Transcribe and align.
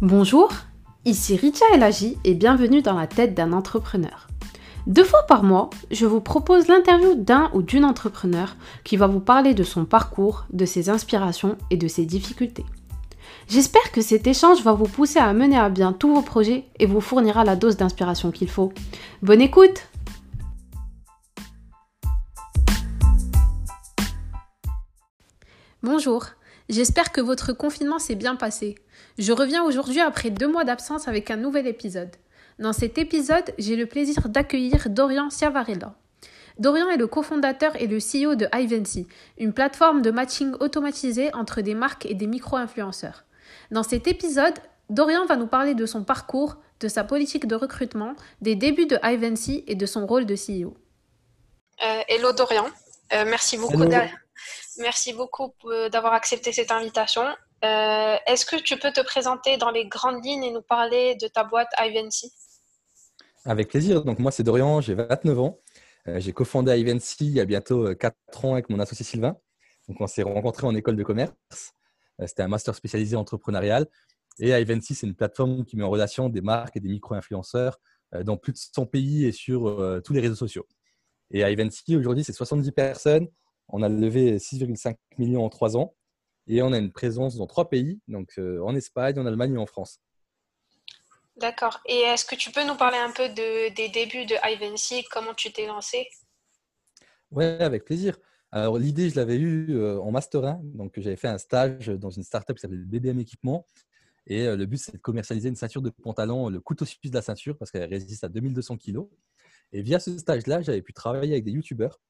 Bonjour, 0.00 0.52
ici 1.04 1.34
Richa 1.34 1.64
Elagi 1.74 2.18
et 2.22 2.34
bienvenue 2.34 2.82
dans 2.82 2.94
la 2.94 3.08
tête 3.08 3.34
d'un 3.34 3.52
entrepreneur. 3.52 4.28
Deux 4.86 5.02
fois 5.02 5.24
par 5.24 5.42
mois, 5.42 5.70
je 5.90 6.06
vous 6.06 6.20
propose 6.20 6.68
l'interview 6.68 7.16
d'un 7.16 7.50
ou 7.52 7.62
d'une 7.62 7.84
entrepreneur 7.84 8.54
qui 8.84 8.96
va 8.96 9.08
vous 9.08 9.18
parler 9.18 9.54
de 9.54 9.64
son 9.64 9.84
parcours, 9.84 10.44
de 10.52 10.66
ses 10.66 10.88
inspirations 10.88 11.58
et 11.70 11.76
de 11.76 11.88
ses 11.88 12.06
difficultés. 12.06 12.64
J'espère 13.48 13.90
que 13.90 14.00
cet 14.00 14.28
échange 14.28 14.62
va 14.62 14.72
vous 14.72 14.86
pousser 14.86 15.18
à 15.18 15.32
mener 15.32 15.58
à 15.58 15.68
bien 15.68 15.92
tous 15.92 16.14
vos 16.14 16.22
projets 16.22 16.68
et 16.78 16.86
vous 16.86 17.00
fournira 17.00 17.42
la 17.42 17.56
dose 17.56 17.76
d'inspiration 17.76 18.30
qu'il 18.30 18.48
faut. 18.48 18.72
Bonne 19.20 19.40
écoute 19.40 19.88
Bonjour, 25.82 26.24
j'espère 26.68 27.10
que 27.10 27.20
votre 27.20 27.52
confinement 27.52 27.98
s'est 27.98 28.14
bien 28.14 28.36
passé. 28.36 28.76
Je 29.18 29.32
reviens 29.32 29.64
aujourd'hui 29.64 30.00
après 30.00 30.30
deux 30.30 30.46
mois 30.46 30.62
d'absence 30.62 31.08
avec 31.08 31.32
un 31.32 31.36
nouvel 31.36 31.66
épisode. 31.66 32.14
Dans 32.60 32.72
cet 32.72 32.98
épisode, 32.98 33.52
j'ai 33.58 33.74
le 33.74 33.86
plaisir 33.86 34.28
d'accueillir 34.28 34.88
Dorian 34.88 35.28
Ciavarella. 35.28 35.94
Dorian 36.60 36.88
est 36.88 36.96
le 36.96 37.08
cofondateur 37.08 37.74
et 37.80 37.88
le 37.88 37.98
CEO 37.98 38.36
de 38.36 38.46
Ivancy, 38.54 39.08
une 39.36 39.52
plateforme 39.52 40.02
de 40.02 40.12
matching 40.12 40.52
automatisé 40.60 41.34
entre 41.34 41.62
des 41.62 41.74
marques 41.74 42.06
et 42.06 42.14
des 42.14 42.28
micro-influenceurs. 42.28 43.24
Dans 43.72 43.82
cet 43.82 44.06
épisode, 44.06 44.54
Dorian 44.88 45.26
va 45.26 45.34
nous 45.34 45.48
parler 45.48 45.74
de 45.74 45.84
son 45.84 46.04
parcours, 46.04 46.56
de 46.78 46.86
sa 46.86 47.02
politique 47.02 47.48
de 47.48 47.56
recrutement, 47.56 48.14
des 48.40 48.54
débuts 48.54 48.86
de 48.86 48.98
Ivancy 49.02 49.64
et 49.66 49.74
de 49.74 49.86
son 49.86 50.06
rôle 50.06 50.26
de 50.26 50.36
CEO. 50.36 50.76
Euh, 51.82 52.02
hello 52.08 52.32
Dorian, 52.32 52.66
euh, 53.12 53.24
merci 53.26 53.56
beaucoup. 53.56 53.84
Merci 54.78 55.12
beaucoup 55.12 55.52
euh, 55.64 55.88
d'avoir 55.88 56.12
accepté 56.12 56.52
cette 56.52 56.70
invitation. 56.70 57.22
Euh, 57.64 58.16
est-ce 58.26 58.46
que 58.46 58.56
tu 58.56 58.78
peux 58.78 58.92
te 58.92 59.00
présenter 59.00 59.56
dans 59.56 59.70
les 59.70 59.86
grandes 59.86 60.24
lignes 60.24 60.44
et 60.44 60.52
nous 60.52 60.62
parler 60.62 61.16
de 61.16 61.26
ta 61.26 61.44
boîte 61.44 61.68
Ivancy 61.78 62.32
Avec 63.44 63.68
plaisir. 63.68 64.04
Donc, 64.04 64.18
moi, 64.18 64.30
c'est 64.30 64.42
Dorian, 64.42 64.80
j'ai 64.80 64.94
29 64.94 65.38
ans. 65.40 65.58
Euh, 66.06 66.20
j'ai 66.20 66.32
cofondé 66.32 66.78
Ivancy 66.78 67.26
il 67.26 67.32
y 67.32 67.40
a 67.40 67.44
bientôt 67.44 67.94
4 67.94 68.44
ans 68.44 68.52
avec 68.52 68.70
mon 68.70 68.78
associé 68.78 69.04
Sylvain. 69.04 69.36
Donc, 69.88 70.00
on 70.00 70.06
s'est 70.06 70.22
rencontrés 70.22 70.66
en 70.66 70.74
école 70.74 70.96
de 70.96 71.02
commerce. 71.02 71.32
C'était 72.26 72.42
un 72.42 72.48
master 72.48 72.74
spécialisé 72.74 73.16
entrepreneurial. 73.16 73.86
Et 74.40 74.50
Ivancy, 74.50 74.94
c'est 74.94 75.06
une 75.06 75.14
plateforme 75.14 75.64
qui 75.64 75.76
met 75.76 75.84
en 75.84 75.90
relation 75.90 76.28
des 76.28 76.40
marques 76.40 76.76
et 76.76 76.80
des 76.80 76.88
micro-influenceurs 76.88 77.78
dans 78.24 78.36
plus 78.36 78.52
de 78.52 78.58
100 78.58 78.86
pays 78.86 79.24
et 79.24 79.32
sur 79.32 80.02
tous 80.04 80.12
les 80.12 80.20
réseaux 80.20 80.34
sociaux. 80.34 80.66
Et 81.30 81.40
Ivancy, 81.40 81.96
aujourd'hui, 81.96 82.24
c'est 82.24 82.32
70 82.32 82.72
personnes 82.72 83.28
on 83.68 83.82
a 83.82 83.88
levé 83.88 84.38
6,5 84.38 84.96
millions 85.18 85.44
en 85.44 85.48
trois 85.48 85.76
ans 85.76 85.94
et 86.48 86.62
on 86.62 86.72
a 86.72 86.78
une 86.78 86.92
présence 86.92 87.36
dans 87.36 87.46
trois 87.46 87.68
pays, 87.68 88.00
donc 88.08 88.32
euh, 88.38 88.60
en 88.62 88.74
Espagne, 88.74 89.18
en 89.18 89.26
Allemagne 89.26 89.54
et 89.54 89.58
en 89.58 89.66
France. 89.66 90.00
D'accord. 91.36 91.80
Et 91.86 91.98
est-ce 91.98 92.24
que 92.24 92.34
tu 92.34 92.50
peux 92.50 92.66
nous 92.66 92.74
parler 92.74 92.98
un 92.98 93.12
peu 93.12 93.28
des 93.28 93.88
débuts 93.88 94.26
de 94.26 94.34
Ivancy, 94.44 95.04
comment 95.10 95.34
tu 95.34 95.52
t'es 95.52 95.66
lancé? 95.66 96.08
Oui, 97.30 97.44
avec 97.44 97.84
plaisir. 97.84 98.18
Alors 98.50 98.78
l'idée, 98.78 99.10
je 99.10 99.16
l'avais 99.16 99.36
eue 99.36 99.76
euh, 99.76 100.00
en 100.00 100.10
Master 100.10 100.44
1, 100.44 100.60
donc 100.64 100.94
j'avais 100.96 101.16
fait 101.16 101.28
un 101.28 101.38
stage 101.38 101.88
dans 101.88 102.10
une 102.10 102.24
startup 102.24 102.56
qui 102.56 102.62
s'appelle 102.62 102.84
BBM 102.84 103.20
Équipement. 103.20 103.66
Et 104.26 104.46
euh, 104.46 104.56
le 104.56 104.66
but, 104.66 104.78
c'est 104.78 104.92
de 104.92 104.98
commercialiser 104.98 105.48
une 105.48 105.56
ceinture 105.56 105.82
de 105.82 105.90
pantalon, 105.90 106.48
le 106.48 106.60
couteau 106.60 106.84
suisse 106.84 107.10
de 107.10 107.16
la 107.16 107.22
ceinture, 107.22 107.56
parce 107.56 107.70
qu'elle 107.70 107.88
résiste 107.88 108.24
à 108.24 108.28
2200 108.28 108.78
kg. 108.78 109.00
Et 109.72 109.82
via 109.82 110.00
ce 110.00 110.16
stage-là, 110.16 110.62
j'avais 110.62 110.82
pu 110.82 110.94
travailler 110.94 111.32
avec 111.32 111.44
des 111.44 111.50
youtubeurs 111.50 112.00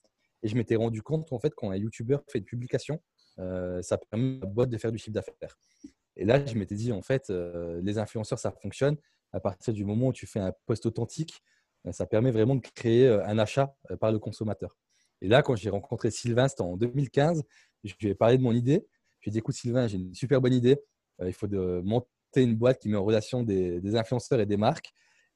et 0.42 0.48
je 0.48 0.54
m'étais 0.54 0.76
rendu 0.76 1.02
compte 1.02 1.32
en 1.32 1.38
fait 1.38 1.54
quand 1.54 1.70
un 1.70 1.76
YouTuber 1.76 2.18
fait 2.30 2.38
une 2.38 2.44
publication, 2.44 3.02
euh, 3.38 3.82
ça 3.82 3.98
permet 3.98 4.36
à 4.38 4.40
la 4.40 4.46
boîte 4.46 4.70
de 4.70 4.78
faire 4.78 4.92
du 4.92 4.98
chiffre 4.98 5.14
d'affaires. 5.14 5.58
Et 6.16 6.24
là, 6.24 6.44
je 6.44 6.54
m'étais 6.54 6.74
dit 6.74 6.92
en 6.92 7.02
fait, 7.02 7.30
euh, 7.30 7.80
les 7.82 7.98
influenceurs, 7.98 8.38
ça 8.38 8.50
fonctionne. 8.50 8.96
À 9.32 9.40
partir 9.40 9.74
du 9.74 9.84
moment 9.84 10.08
où 10.08 10.12
tu 10.12 10.26
fais 10.26 10.40
un 10.40 10.52
post 10.66 10.86
authentique, 10.86 11.42
euh, 11.86 11.92
ça 11.92 12.06
permet 12.06 12.30
vraiment 12.30 12.56
de 12.56 12.60
créer 12.60 13.08
un 13.08 13.38
achat 13.38 13.74
par 14.00 14.10
le 14.10 14.18
consommateur. 14.18 14.76
Et 15.20 15.28
là, 15.28 15.42
quand 15.42 15.56
j'ai 15.56 15.70
rencontré 15.70 16.10
Sylvain, 16.10 16.48
c'était 16.48 16.62
en 16.62 16.76
2015, 16.76 17.42
je 17.84 17.94
lui 18.00 18.08
ai 18.08 18.14
parlé 18.14 18.38
de 18.38 18.42
mon 18.42 18.52
idée. 18.52 18.86
Je 19.20 19.24
lui 19.24 19.30
ai 19.30 19.32
dit, 19.32 19.38
écoute 19.38 19.54
Sylvain, 19.54 19.86
j'ai 19.88 19.96
une 19.96 20.14
super 20.14 20.40
bonne 20.40 20.54
idée. 20.54 20.80
il 21.24 21.32
faut 21.32 21.48
de 21.48 21.80
monter 21.84 22.06
une 22.36 22.54
boîte 22.56 22.80
qui 22.80 22.88
met 22.88 22.96
en 22.96 23.04
relation 23.04 23.42
des, 23.42 23.96
influenceurs 23.96 24.40
et 24.40 24.46
des 24.46 24.56
marques. 24.56 24.92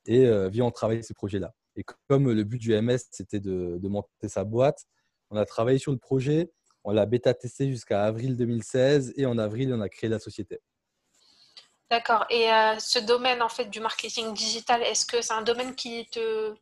Et 0.06 0.24
viens, 0.50 0.66
on 0.66 0.70
travaille 0.70 1.02
ce 1.02 1.12
projet-là. 1.12 1.52
Et 1.76 1.84
comme 2.08 2.30
le 2.30 2.44
but 2.44 2.58
du 2.58 2.80
MS, 2.80 2.98
c'était 3.10 3.40
de, 3.40 3.78
monter 3.88 4.28
sa 4.28 4.44
boîte, 4.44 4.86
on 5.30 5.36
a 5.36 5.44
travaillé 5.44 5.78
sur 5.78 5.92
le 5.92 5.98
projet, 5.98 6.50
on 6.84 6.92
l'a 6.92 7.06
bêta-testé 7.06 7.70
jusqu'à 7.70 8.04
avril 8.04 8.36
2016 8.36 9.14
et 9.16 9.26
en 9.26 9.38
avril, 9.38 9.72
on 9.72 9.80
a 9.80 9.88
créé 9.88 10.10
la 10.10 10.18
société. 10.18 10.60
D'accord. 11.90 12.24
Et 12.30 12.50
euh, 12.50 12.78
ce 12.78 12.98
domaine 12.98 13.42
en 13.42 13.50
fait 13.50 13.66
du 13.66 13.78
marketing 13.78 14.32
digital, 14.32 14.82
est-ce 14.82 15.04
que 15.04 15.20
c'est 15.20 15.34
un 15.34 15.42
domaine 15.42 15.74
qui 15.74 16.06
te 16.06 16.54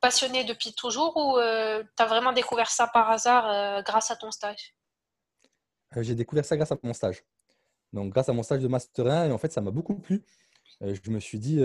passionnait 0.00 0.44
depuis 0.44 0.72
toujours 0.72 1.16
ou 1.16 1.38
euh, 1.38 1.84
tu 1.96 2.02
as 2.02 2.06
vraiment 2.06 2.32
découvert 2.32 2.68
ça 2.68 2.88
par 2.88 3.08
hasard 3.10 3.48
euh, 3.48 3.82
grâce 3.82 4.10
à 4.10 4.16
ton 4.16 4.30
stage? 4.32 4.74
J'ai 5.96 6.16
découvert 6.16 6.44
ça 6.44 6.56
grâce 6.56 6.72
à 6.72 6.78
mon 6.82 6.92
stage. 6.92 7.22
Donc 7.92 8.12
grâce 8.12 8.28
à 8.28 8.32
mon 8.32 8.42
stage 8.42 8.60
de 8.60 8.66
Master 8.66 9.06
1 9.06 9.28
et 9.28 9.32
en 9.32 9.38
fait 9.38 9.52
ça 9.52 9.60
m'a 9.60 9.70
beaucoup 9.70 9.94
plu. 9.94 10.24
je 10.80 11.10
me 11.10 11.20
suis 11.20 11.38
dit 11.38 11.60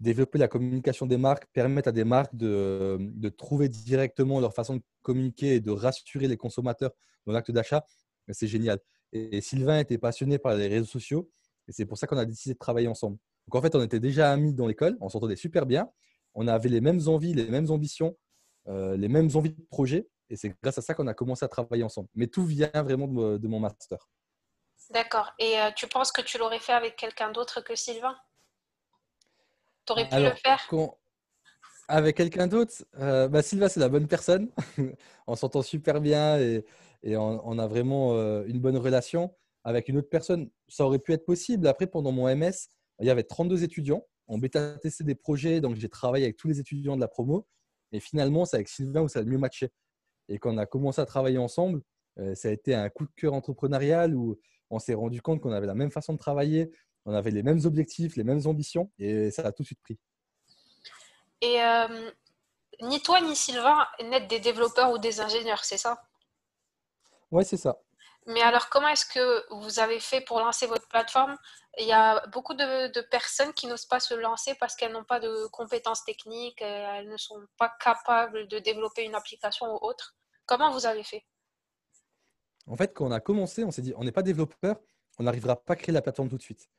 développer 0.00 0.38
la 0.38 0.48
communication 0.48 1.06
des 1.06 1.16
marques, 1.16 1.46
permettre 1.52 1.88
à 1.88 1.92
des 1.92 2.04
marques 2.04 2.34
de, 2.34 2.98
de, 3.00 3.28
trouver 3.28 3.68
directement 3.68 4.40
leur 4.40 4.52
façon 4.52 4.76
de 4.76 4.82
communiquer 5.02 5.54
et 5.54 5.60
de 5.60 5.70
rassurer 5.70 6.28
les 6.28 6.36
consommateurs 6.36 6.90
dans 7.26 7.32
l'acte 7.32 7.50
d'achat, 7.50 7.84
c'est 8.30 8.46
génial. 8.46 8.80
Et, 9.12 9.40
Sylvain 9.40 9.78
était 9.78 9.98
passionné 9.98 10.38
par 10.38 10.54
les 10.54 10.68
réseaux 10.68 10.86
sociaux 10.86 11.30
et 11.68 11.72
c'est 11.72 11.86
pour 11.86 11.98
ça 11.98 12.06
qu'on 12.06 12.18
a 12.18 12.24
décidé 12.24 12.54
de 12.54 12.58
travailler 12.58 12.88
ensemble. 12.88 13.18
Donc 13.46 13.54
en 13.54 13.62
fait, 13.62 13.74
on 13.74 13.82
était 13.82 14.00
déjà 14.00 14.32
amis 14.32 14.54
dans 14.54 14.66
l'école, 14.66 14.96
on 15.00 15.08
s'entendait 15.08 15.36
super 15.36 15.66
bien, 15.66 15.88
on 16.34 16.48
avait 16.48 16.68
les 16.68 16.80
mêmes 16.80 17.00
envies, 17.06 17.34
les 17.34 17.46
mêmes 17.46 17.70
ambitions, 17.70 18.16
euh, 18.68 18.96
les 18.96 19.08
mêmes 19.08 19.30
envies 19.34 19.50
de 19.50 19.66
projet 19.70 20.08
et 20.30 20.36
c'est 20.36 20.54
grâce 20.62 20.78
à 20.78 20.82
ça 20.82 20.94
qu'on 20.94 21.06
a 21.06 21.14
commencé 21.14 21.44
à 21.44 21.48
travailler 21.48 21.84
ensemble. 21.84 22.08
Mais 22.14 22.26
tout 22.26 22.44
vient 22.44 22.70
vraiment 22.74 23.06
de, 23.06 23.46
mon 23.46 23.60
master. 23.60 24.08
D'accord. 24.90 25.32
Et 25.38 25.58
euh, 25.60 25.70
tu 25.76 25.86
penses 25.86 26.12
que 26.12 26.22
tu 26.22 26.38
l'aurais 26.38 26.58
fait 26.58 26.72
avec 26.72 26.96
quelqu'un 26.96 27.30
d'autre 27.30 27.60
que 27.60 27.74
Sylvain? 27.74 28.16
Tu 29.86 29.92
aurais 29.92 30.08
pu 30.08 30.16
le 30.16 30.30
faire 30.30 30.66
Avec 31.88 32.16
quelqu'un 32.16 32.46
d'autre 32.46 32.84
euh, 32.98 33.28
bah, 33.28 33.42
Sylvain, 33.42 33.68
c'est 33.68 33.80
la 33.80 33.88
bonne 33.88 34.06
personne. 34.06 34.50
on 35.26 35.36
s'entend 35.36 35.62
super 35.62 36.00
bien 36.00 36.38
et, 36.38 36.64
on, 37.06 37.58
a 37.58 37.66
vraiment 37.66 38.14
euh, 38.14 38.44
une 38.46 38.60
bonne 38.60 38.78
relation. 38.78 39.34
Avec 39.62 39.88
une 39.88 39.98
autre 39.98 40.08
personne, 40.08 40.50
ça 40.68 40.84
aurait 40.84 40.98
pu 40.98 41.12
être 41.12 41.24
possible. 41.24 41.66
Après, 41.66 41.86
pendant 41.86 42.12
mon 42.12 42.34
MS, 42.34 42.68
il 43.00 43.06
y 43.06 43.10
avait 43.10 43.24
32 43.24 43.62
étudiants. 43.62 44.06
On 44.26 44.38
bêta-testé 44.38 45.04
des 45.04 45.14
projets, 45.14 45.60
donc 45.60 45.76
j'ai 45.76 45.88
travaillé 45.90 46.24
avec 46.24 46.36
tous 46.36 46.48
les 46.48 46.60
étudiants 46.60 46.96
de 46.96 47.00
la 47.00 47.08
promo. 47.08 47.46
Et 47.92 48.00
finalement, 48.00 48.44
c'est 48.46 48.56
avec 48.56 48.68
Sylvain 48.68 49.02
où 49.02 49.08
ça 49.08 49.18
a 49.18 49.22
le 49.22 49.28
mieux 49.28 49.38
matché. 49.38 49.70
Et 50.28 50.38
quand 50.38 50.54
on 50.54 50.58
a 50.58 50.66
commencé 50.66 51.00
à 51.00 51.06
travailler 51.06 51.38
ensemble, 51.38 51.82
euh, 52.18 52.34
ça 52.34 52.48
a 52.48 52.50
été 52.52 52.74
un 52.74 52.88
coup 52.88 53.04
de 53.04 53.12
cœur 53.16 53.34
entrepreneurial 53.34 54.14
où 54.14 54.38
on 54.70 54.78
s'est 54.78 54.94
rendu 54.94 55.20
compte 55.20 55.40
qu'on 55.40 55.52
avait 55.52 55.66
la 55.66 55.74
même 55.74 55.90
façon 55.90 56.12
de 56.14 56.18
travailler, 56.18 56.70
on 57.06 57.14
avait 57.14 57.30
les 57.30 57.42
mêmes 57.42 57.60
objectifs, 57.64 58.16
les 58.16 58.24
mêmes 58.24 58.46
ambitions, 58.46 58.90
et 58.98 59.30
ça 59.30 59.42
a 59.42 59.52
tout 59.52 59.62
de 59.62 59.66
suite 59.66 59.82
pris. 59.82 59.98
Et 61.40 61.62
euh, 61.62 62.10
ni 62.82 63.02
toi 63.02 63.20
ni 63.20 63.36
Sylvain 63.36 63.86
n'êtes 64.02 64.28
des 64.28 64.40
développeurs 64.40 64.90
ou 64.90 64.98
des 64.98 65.20
ingénieurs, 65.20 65.64
c'est 65.64 65.76
ça? 65.76 66.02
Oui, 67.30 67.44
c'est 67.44 67.56
ça. 67.56 67.78
Mais 68.26 68.40
alors, 68.40 68.70
comment 68.70 68.88
est-ce 68.88 69.04
que 69.04 69.44
vous 69.54 69.80
avez 69.80 70.00
fait 70.00 70.22
pour 70.22 70.40
lancer 70.40 70.66
votre 70.66 70.88
plateforme? 70.88 71.36
Il 71.78 71.86
y 71.86 71.92
a 71.92 72.26
beaucoup 72.28 72.54
de, 72.54 73.00
personnes 73.08 73.52
qui 73.52 73.66
n'osent 73.66 73.84
pas 73.84 74.00
se 74.00 74.14
lancer 74.14 74.54
parce 74.54 74.76
qu'elles 74.76 74.92
n'ont 74.92 75.04
pas 75.04 75.20
de 75.20 75.46
compétences 75.48 76.04
techniques, 76.04 76.62
elles 76.62 77.08
ne 77.08 77.16
sont 77.16 77.44
pas 77.58 77.70
capables 77.80 78.48
de 78.48 78.58
développer 78.60 79.04
une 79.04 79.14
application 79.14 79.66
ou 79.66 79.78
autre. 79.82 80.16
Comment 80.46 80.70
vous 80.70 80.86
avez 80.86 81.02
fait? 81.02 81.24
En 82.66 82.76
fait, 82.76 82.94
quand 82.94 83.06
on 83.06 83.10
a 83.10 83.20
commencé, 83.20 83.64
on 83.64 83.70
s'est 83.70 83.82
dit, 83.82 83.92
on 83.96 84.04
n'est 84.04 84.12
pas 84.12 84.22
développeur, 84.22 84.80
on 85.18 85.24
n'arrivera 85.24 85.56
pas 85.56 85.74
à 85.74 85.76
créer 85.76 85.92
la 85.92 86.00
plateforme 86.00 86.30
tout 86.30 86.38
de 86.38 86.42
suite. 86.42 86.70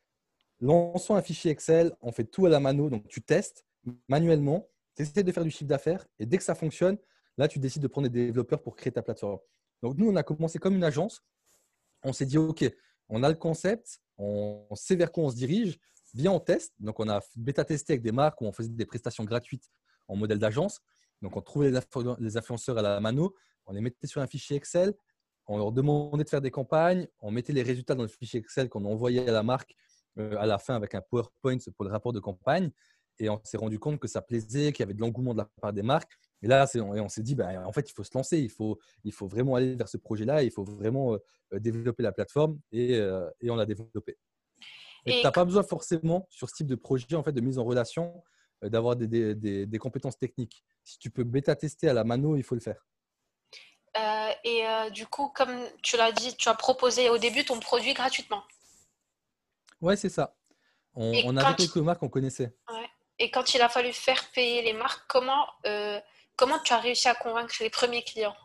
Lançons 0.61 1.15
un 1.15 1.21
fichier 1.21 1.51
Excel, 1.51 1.93
on 2.01 2.11
fait 2.11 2.23
tout 2.23 2.45
à 2.45 2.49
la 2.49 2.59
mano, 2.59 2.89
donc 2.89 3.07
tu 3.07 3.21
testes 3.21 3.65
manuellement, 4.07 4.69
tu 4.95 5.03
essaies 5.03 5.23
de 5.23 5.31
faire 5.31 5.43
du 5.43 5.51
chiffre 5.51 5.67
d'affaires 5.67 6.05
et 6.19 6.25
dès 6.25 6.37
que 6.37 6.43
ça 6.43 6.55
fonctionne, 6.55 6.97
là, 7.37 7.47
tu 7.47 7.59
décides 7.59 7.81
de 7.81 7.87
prendre 7.87 8.07
des 8.07 8.27
développeurs 8.27 8.61
pour 8.61 8.75
créer 8.75 8.91
ta 8.91 9.01
plateforme. 9.01 9.39
Donc, 9.81 9.97
nous, 9.97 10.09
on 10.09 10.15
a 10.15 10.23
commencé 10.23 10.57
comme 10.59 10.75
une 10.75 10.83
agence. 10.83 11.21
On 12.03 12.13
s'est 12.13 12.25
dit, 12.25 12.37
OK, 12.37 12.63
on 13.09 13.23
a 13.23 13.29
le 13.29 13.35
concept, 13.35 13.99
on 14.17 14.65
sait 14.73 14.95
vers 14.95 15.11
quoi 15.11 15.25
on 15.25 15.29
se 15.29 15.35
dirige, 15.35 15.77
bien 16.13 16.31
on 16.31 16.39
teste. 16.39 16.73
Donc, 16.79 16.99
on 16.99 17.09
a 17.09 17.19
bêta-testé 17.35 17.93
avec 17.93 18.01
des 18.01 18.11
marques 18.11 18.41
où 18.41 18.45
on 18.45 18.51
faisait 18.51 18.69
des 18.69 18.85
prestations 18.85 19.25
gratuites 19.25 19.69
en 20.07 20.15
modèle 20.15 20.39
d'agence. 20.39 20.81
Donc, 21.21 21.35
on 21.35 21.41
trouvait 21.41 21.71
les 22.19 22.37
influenceurs 22.37 22.77
à 22.77 22.81
la 22.81 22.99
mano, 22.99 23.35
on 23.65 23.73
les 23.73 23.81
mettait 23.81 24.07
sur 24.07 24.21
un 24.21 24.27
fichier 24.27 24.57
Excel, 24.57 24.93
on 25.47 25.57
leur 25.57 25.71
demandait 25.71 26.23
de 26.23 26.29
faire 26.29 26.41
des 26.41 26.51
campagnes, 26.51 27.07
on 27.19 27.31
mettait 27.31 27.53
les 27.53 27.63
résultats 27.63 27.95
dans 27.95 28.03
le 28.03 28.09
fichier 28.09 28.39
Excel 28.39 28.69
qu'on 28.69 28.85
envoyait 28.85 29.27
à 29.27 29.31
la 29.31 29.43
marque 29.43 29.75
à 30.17 30.45
la 30.45 30.57
fin 30.57 30.75
avec 30.75 30.95
un 30.95 31.01
PowerPoint 31.01 31.57
pour 31.75 31.85
le 31.85 31.91
rapport 31.91 32.13
de 32.13 32.19
campagne. 32.19 32.71
Et 33.17 33.29
on 33.29 33.39
s'est 33.43 33.57
rendu 33.57 33.79
compte 33.79 33.99
que 33.99 34.07
ça 34.07 34.21
plaisait, 34.21 34.73
qu'il 34.73 34.81
y 34.81 34.83
avait 34.83 34.93
de 34.93 34.99
l'engouement 34.99 35.33
de 35.33 35.39
la 35.39 35.49
part 35.61 35.71
des 35.71 35.83
marques. 35.83 36.11
Et 36.41 36.47
là, 36.47 36.65
on 36.75 37.07
s'est 37.07 37.23
dit, 37.23 37.33
ben, 37.33 37.63
en 37.65 37.71
fait, 37.71 37.89
il 37.89 37.93
faut 37.93 38.03
se 38.03 38.11
lancer, 38.13 38.37
il 38.39 38.49
faut, 38.49 38.77
il 39.03 39.13
faut 39.13 39.27
vraiment 39.27 39.55
aller 39.55 39.75
vers 39.75 39.87
ce 39.87 39.97
projet-là, 39.97 40.43
il 40.43 40.51
faut 40.51 40.65
vraiment 40.65 41.13
euh, 41.13 41.19
développer 41.59 42.03
la 42.03 42.11
plateforme 42.11 42.59
et, 42.71 42.95
euh, 42.95 43.29
et 43.39 43.49
on 43.49 43.55
l'a 43.55 43.65
développé. 43.65 44.17
Et 45.05 45.19
tu 45.19 45.23
n'as 45.23 45.31
pas 45.31 45.45
besoin 45.45 45.63
forcément, 45.63 46.27
sur 46.29 46.49
ce 46.49 46.55
type 46.55 46.67
de 46.67 46.75
projet 46.75 47.15
en 47.15 47.23
fait, 47.23 47.31
de 47.31 47.41
mise 47.41 47.57
en 47.57 47.63
relation, 47.63 48.23
euh, 48.63 48.69
d'avoir 48.69 48.95
des, 48.95 49.35
des, 49.35 49.65
des, 49.65 49.77
compétences 49.77 50.17
techniques. 50.17 50.63
Si 50.83 50.97
tu 50.97 51.09
peux 51.09 51.23
bêta-tester 51.23 51.89
à 51.89 51.93
la 51.93 52.03
mano, 52.03 52.35
il 52.35 52.43
faut 52.43 52.55
le 52.55 52.61
faire. 52.61 52.85
Euh, 53.97 54.29
et 54.43 54.65
euh, 54.67 54.89
du 54.89 55.05
coup, 55.07 55.29
comme 55.29 55.57
tu 55.81 55.95
l'as 55.97 56.11
dit, 56.11 56.35
tu 56.35 56.49
as 56.49 56.53
proposé 56.53 57.09
au 57.09 57.17
début 57.17 57.45
ton 57.45 57.59
produit 57.59 57.93
gratuitement. 57.93 58.43
Ouais, 59.81 59.95
c'est 59.95 60.09
ça. 60.09 60.35
On, 60.93 61.13
on 61.25 61.37
avait 61.37 61.55
quelques 61.55 61.77
marques 61.77 61.99
qu'on 61.99 62.09
connaissait. 62.09 62.55
Ouais. 62.69 62.87
Et 63.19 63.31
quand 63.31 63.53
il 63.53 63.61
a 63.61 63.69
fallu 63.69 63.91
faire 63.91 64.31
payer 64.31 64.61
les 64.61 64.73
marques, 64.73 65.03
comment, 65.07 65.45
comment 66.35 66.59
tu 66.59 66.73
as 66.73 66.79
réussi 66.79 67.07
à 67.07 67.15
convaincre 67.15 67.55
les 67.59 67.69
premiers 67.69 68.03
clients? 68.03 68.35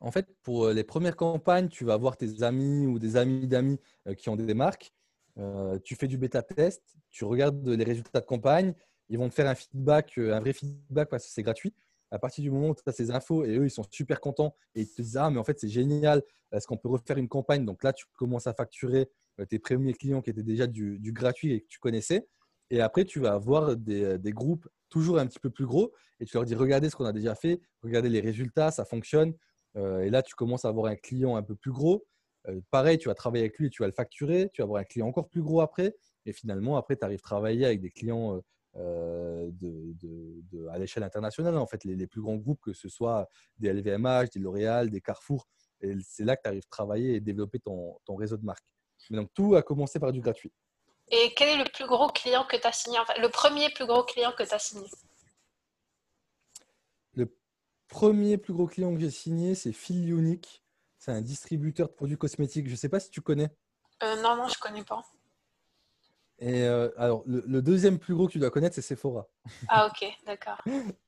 En 0.00 0.12
fait, 0.12 0.26
pour 0.42 0.68
les 0.68 0.84
premières 0.84 1.16
campagnes, 1.16 1.68
tu 1.68 1.84
vas 1.84 1.94
avoir 1.94 2.16
tes 2.16 2.42
amis 2.42 2.86
ou 2.86 2.98
des 2.98 3.16
amis 3.16 3.48
d'amis 3.48 3.80
qui 4.16 4.28
ont 4.28 4.36
des 4.36 4.54
marques. 4.54 4.92
tu 5.84 5.96
fais 5.96 6.06
du 6.06 6.18
bêta-test, 6.18 6.82
tu 7.10 7.24
regardes 7.24 7.66
les 7.66 7.84
résultats 7.84 8.20
de 8.20 8.26
campagne, 8.26 8.74
ils 9.08 9.18
vont 9.18 9.28
te 9.28 9.34
faire 9.34 9.48
un 9.48 9.54
feedback, 9.54 10.16
un 10.18 10.40
vrai 10.40 10.52
feedback 10.52 11.08
parce 11.08 11.24
que 11.24 11.30
c'est 11.30 11.42
gratuit 11.42 11.74
à 12.10 12.18
partir 12.18 12.42
du 12.42 12.50
moment 12.50 12.70
où 12.70 12.74
tu 12.74 12.82
as 12.86 12.92
ces 12.92 13.10
infos 13.10 13.44
et 13.44 13.56
eux, 13.56 13.66
ils 13.66 13.70
sont 13.70 13.84
super 13.90 14.20
contents 14.20 14.54
et 14.74 14.82
ils 14.82 14.88
te 14.88 15.02
disent 15.02 15.16
Ah, 15.16 15.30
mais 15.30 15.38
en 15.38 15.44
fait, 15.44 15.58
c'est 15.58 15.68
génial, 15.68 16.22
est-ce 16.52 16.66
qu'on 16.66 16.76
peut 16.76 16.88
refaire 16.88 17.18
une 17.18 17.28
campagne? 17.28 17.64
Donc 17.64 17.82
là, 17.84 17.92
tu 17.92 18.06
commences 18.16 18.46
à 18.46 18.54
facturer 18.54 19.02
euh, 19.02 19.04
tes 19.46 19.58
premiers 19.58 19.94
clients 19.94 20.20
qui 20.20 20.30
étaient 20.30 20.42
déjà 20.42 20.66
du, 20.66 21.12
gratuit 21.12 21.52
et 21.52 21.60
que 21.60 21.66
tu 21.68 21.78
connaissais. 21.78 22.26
Et 22.70 22.80
après, 22.80 23.04
tu 23.04 23.20
vas 23.20 23.32
avoir 23.32 23.76
des, 23.76 24.32
groupes 24.32 24.68
toujours 24.90 25.18
un 25.18 25.26
petit 25.26 25.40
peu 25.40 25.50
plus 25.50 25.66
gros 25.66 25.92
et 26.20 26.24
tu 26.24 26.36
leur 26.36 26.44
dis 26.44 26.54
Regardez 26.54 26.90
ce 26.90 26.96
qu'on 26.96 27.04
a 27.04 27.12
déjà 27.12 27.34
fait, 27.34 27.60
regardez 27.82 28.08
les 28.08 28.20
résultats, 28.20 28.70
ça 28.70 28.84
fonctionne. 28.84 29.34
Euh, 29.76 30.00
et 30.00 30.10
là, 30.10 30.22
tu 30.22 30.34
commences 30.34 30.64
à 30.64 30.68
avoir 30.68 30.86
un 30.86 30.96
client 30.96 31.36
un 31.36 31.42
peu 31.42 31.54
plus 31.54 31.72
gros. 31.72 32.06
Euh, 32.48 32.60
pareil, 32.70 32.98
tu 32.98 33.08
vas 33.08 33.14
travailler 33.14 33.44
avec 33.44 33.58
lui 33.58 33.66
et 33.66 33.70
tu 33.70 33.82
vas 33.82 33.86
le 33.86 33.92
facturer. 33.92 34.50
Tu 34.52 34.62
vas 34.62 34.64
avoir 34.64 34.80
un 34.80 34.84
client 34.84 35.06
encore 35.06 35.28
plus 35.28 35.42
gros 35.42 35.60
après. 35.60 35.94
Et 36.26 36.32
finalement, 36.32 36.76
après, 36.76 36.96
tu 36.96 37.04
arrives 37.04 37.18
à 37.18 37.22
travailler 37.22 37.64
avec 37.64 37.80
des 37.80 37.90
clients 37.90 38.40
euh, 38.76 39.50
à 40.70 40.78
l'échelle 40.78 41.02
internationale, 41.02 41.56
en 41.56 41.66
fait, 41.66 41.84
les, 41.84 42.06
plus 42.06 42.20
grands 42.20 42.36
groupes, 42.36 42.60
que 42.60 42.72
ce 42.72 42.88
soit 42.88 43.28
des 43.58 43.72
LVMH, 43.72 44.30
des 44.34 44.40
L'Oréal, 44.40 44.90
des 44.90 45.00
Carrefour. 45.00 45.48
C'est 45.80 46.24
là 46.24 46.36
que 46.36 46.42
tu 46.42 46.48
arrives 46.48 46.64
à 46.64 46.70
travailler 46.70 47.14
et 47.14 47.20
développer 47.20 47.60
ton, 47.60 47.98
ton, 48.04 48.16
réseau 48.16 48.36
de 48.36 48.44
marques. 48.44 48.74
Mais 49.10 49.16
donc, 49.16 49.32
tout 49.34 49.54
a 49.54 49.62
commencé 49.62 49.98
par 49.98 50.12
du 50.12 50.20
gratuit. 50.20 50.52
Et 51.10 51.32
quel 51.36 51.48
est 51.48 51.64
le 51.64 51.70
plus 51.70 51.86
gros 51.86 52.08
client 52.08 52.44
que 52.44 52.56
tu 52.56 52.66
as 52.66 52.72
signé 52.72 52.98
enfin, 52.98 53.14
Le 53.20 53.28
premier 53.28 53.70
plus 53.70 53.86
gros 53.86 54.02
client 54.02 54.32
que 54.32 54.42
tu 54.42 54.54
as 54.54 54.58
signé? 54.58 54.88
Le 57.14 57.34
premier 57.88 58.36
plus 58.36 58.52
gros 58.52 58.66
client 58.66 58.92
que 58.94 59.00
j'ai 59.00 59.10
signé, 59.10 59.54
c'est 59.54 59.72
Phil 59.72 60.10
Unique. 60.10 60.62
C'est 60.98 61.12
un 61.12 61.22
distributeur 61.22 61.88
de 61.88 61.94
produits 61.94 62.18
cosmétiques. 62.18 62.66
Je 62.66 62.72
ne 62.72 62.76
sais 62.76 62.88
pas 62.88 63.00
si 63.00 63.10
tu 63.10 63.22
connais. 63.22 63.50
Euh, 64.02 64.16
non, 64.16 64.36
non, 64.36 64.48
je 64.48 64.54
ne 64.58 64.60
connais 64.60 64.84
pas. 64.84 65.02
Et 66.40 66.62
euh, 66.64 66.90
alors, 66.96 67.22
le, 67.26 67.62
deuxième 67.62 67.98
plus 67.98 68.14
gros 68.14 68.26
que 68.26 68.32
tu 68.32 68.38
dois 68.38 68.50
connaître, 68.50 68.74
c'est 68.74 68.82
Sephora. 68.82 69.26
Ah, 69.68 69.86
ok, 69.86 70.08
d'accord. 70.26 70.58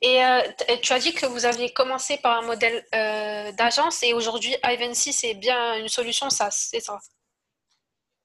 Et 0.00 0.22
euh, 0.24 0.40
tu 0.82 0.92
as 0.92 0.98
dit 0.98 1.12
que 1.12 1.26
vous 1.26 1.44
aviez 1.46 1.72
commencé 1.72 2.18
par 2.18 2.42
un 2.42 2.46
modèle 2.46 2.84
euh, 2.94 3.52
d'agence 3.52 4.02
et 4.02 4.12
aujourd'hui, 4.12 4.54
Ivancy, 4.64 5.12
c'est 5.12 5.34
bien 5.34 5.78
une 5.78 5.88
solution 5.88 6.30
SaaS, 6.30 6.68
c'est 6.70 6.80
ça 6.80 6.98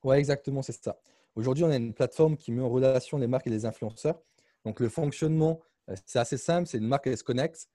Oui, 0.03 0.17
exactement, 0.17 0.61
c'est 0.61 0.83
ça. 0.83 0.99
Aujourd'hui, 1.35 1.63
on 1.63 1.69
a 1.69 1.75
une 1.75 1.93
plateforme 1.93 2.37
qui 2.37 2.51
met 2.51 2.61
en 2.61 2.69
relation 2.69 3.17
les 3.17 3.27
marques 3.27 3.47
et 3.47 3.51
les 3.51 3.65
influenceurs. 3.65 4.19
Donc, 4.65 4.79
le 4.79 4.89
fonctionnement, 4.89 5.61
c'est 6.05 6.19
assez 6.19 6.37
simple. 6.37 6.67
C'est 6.67 6.79
une 6.79 6.87
marque, 6.87 7.07
elle 7.07 7.17
se 7.17 7.23
connecte. 7.23 7.69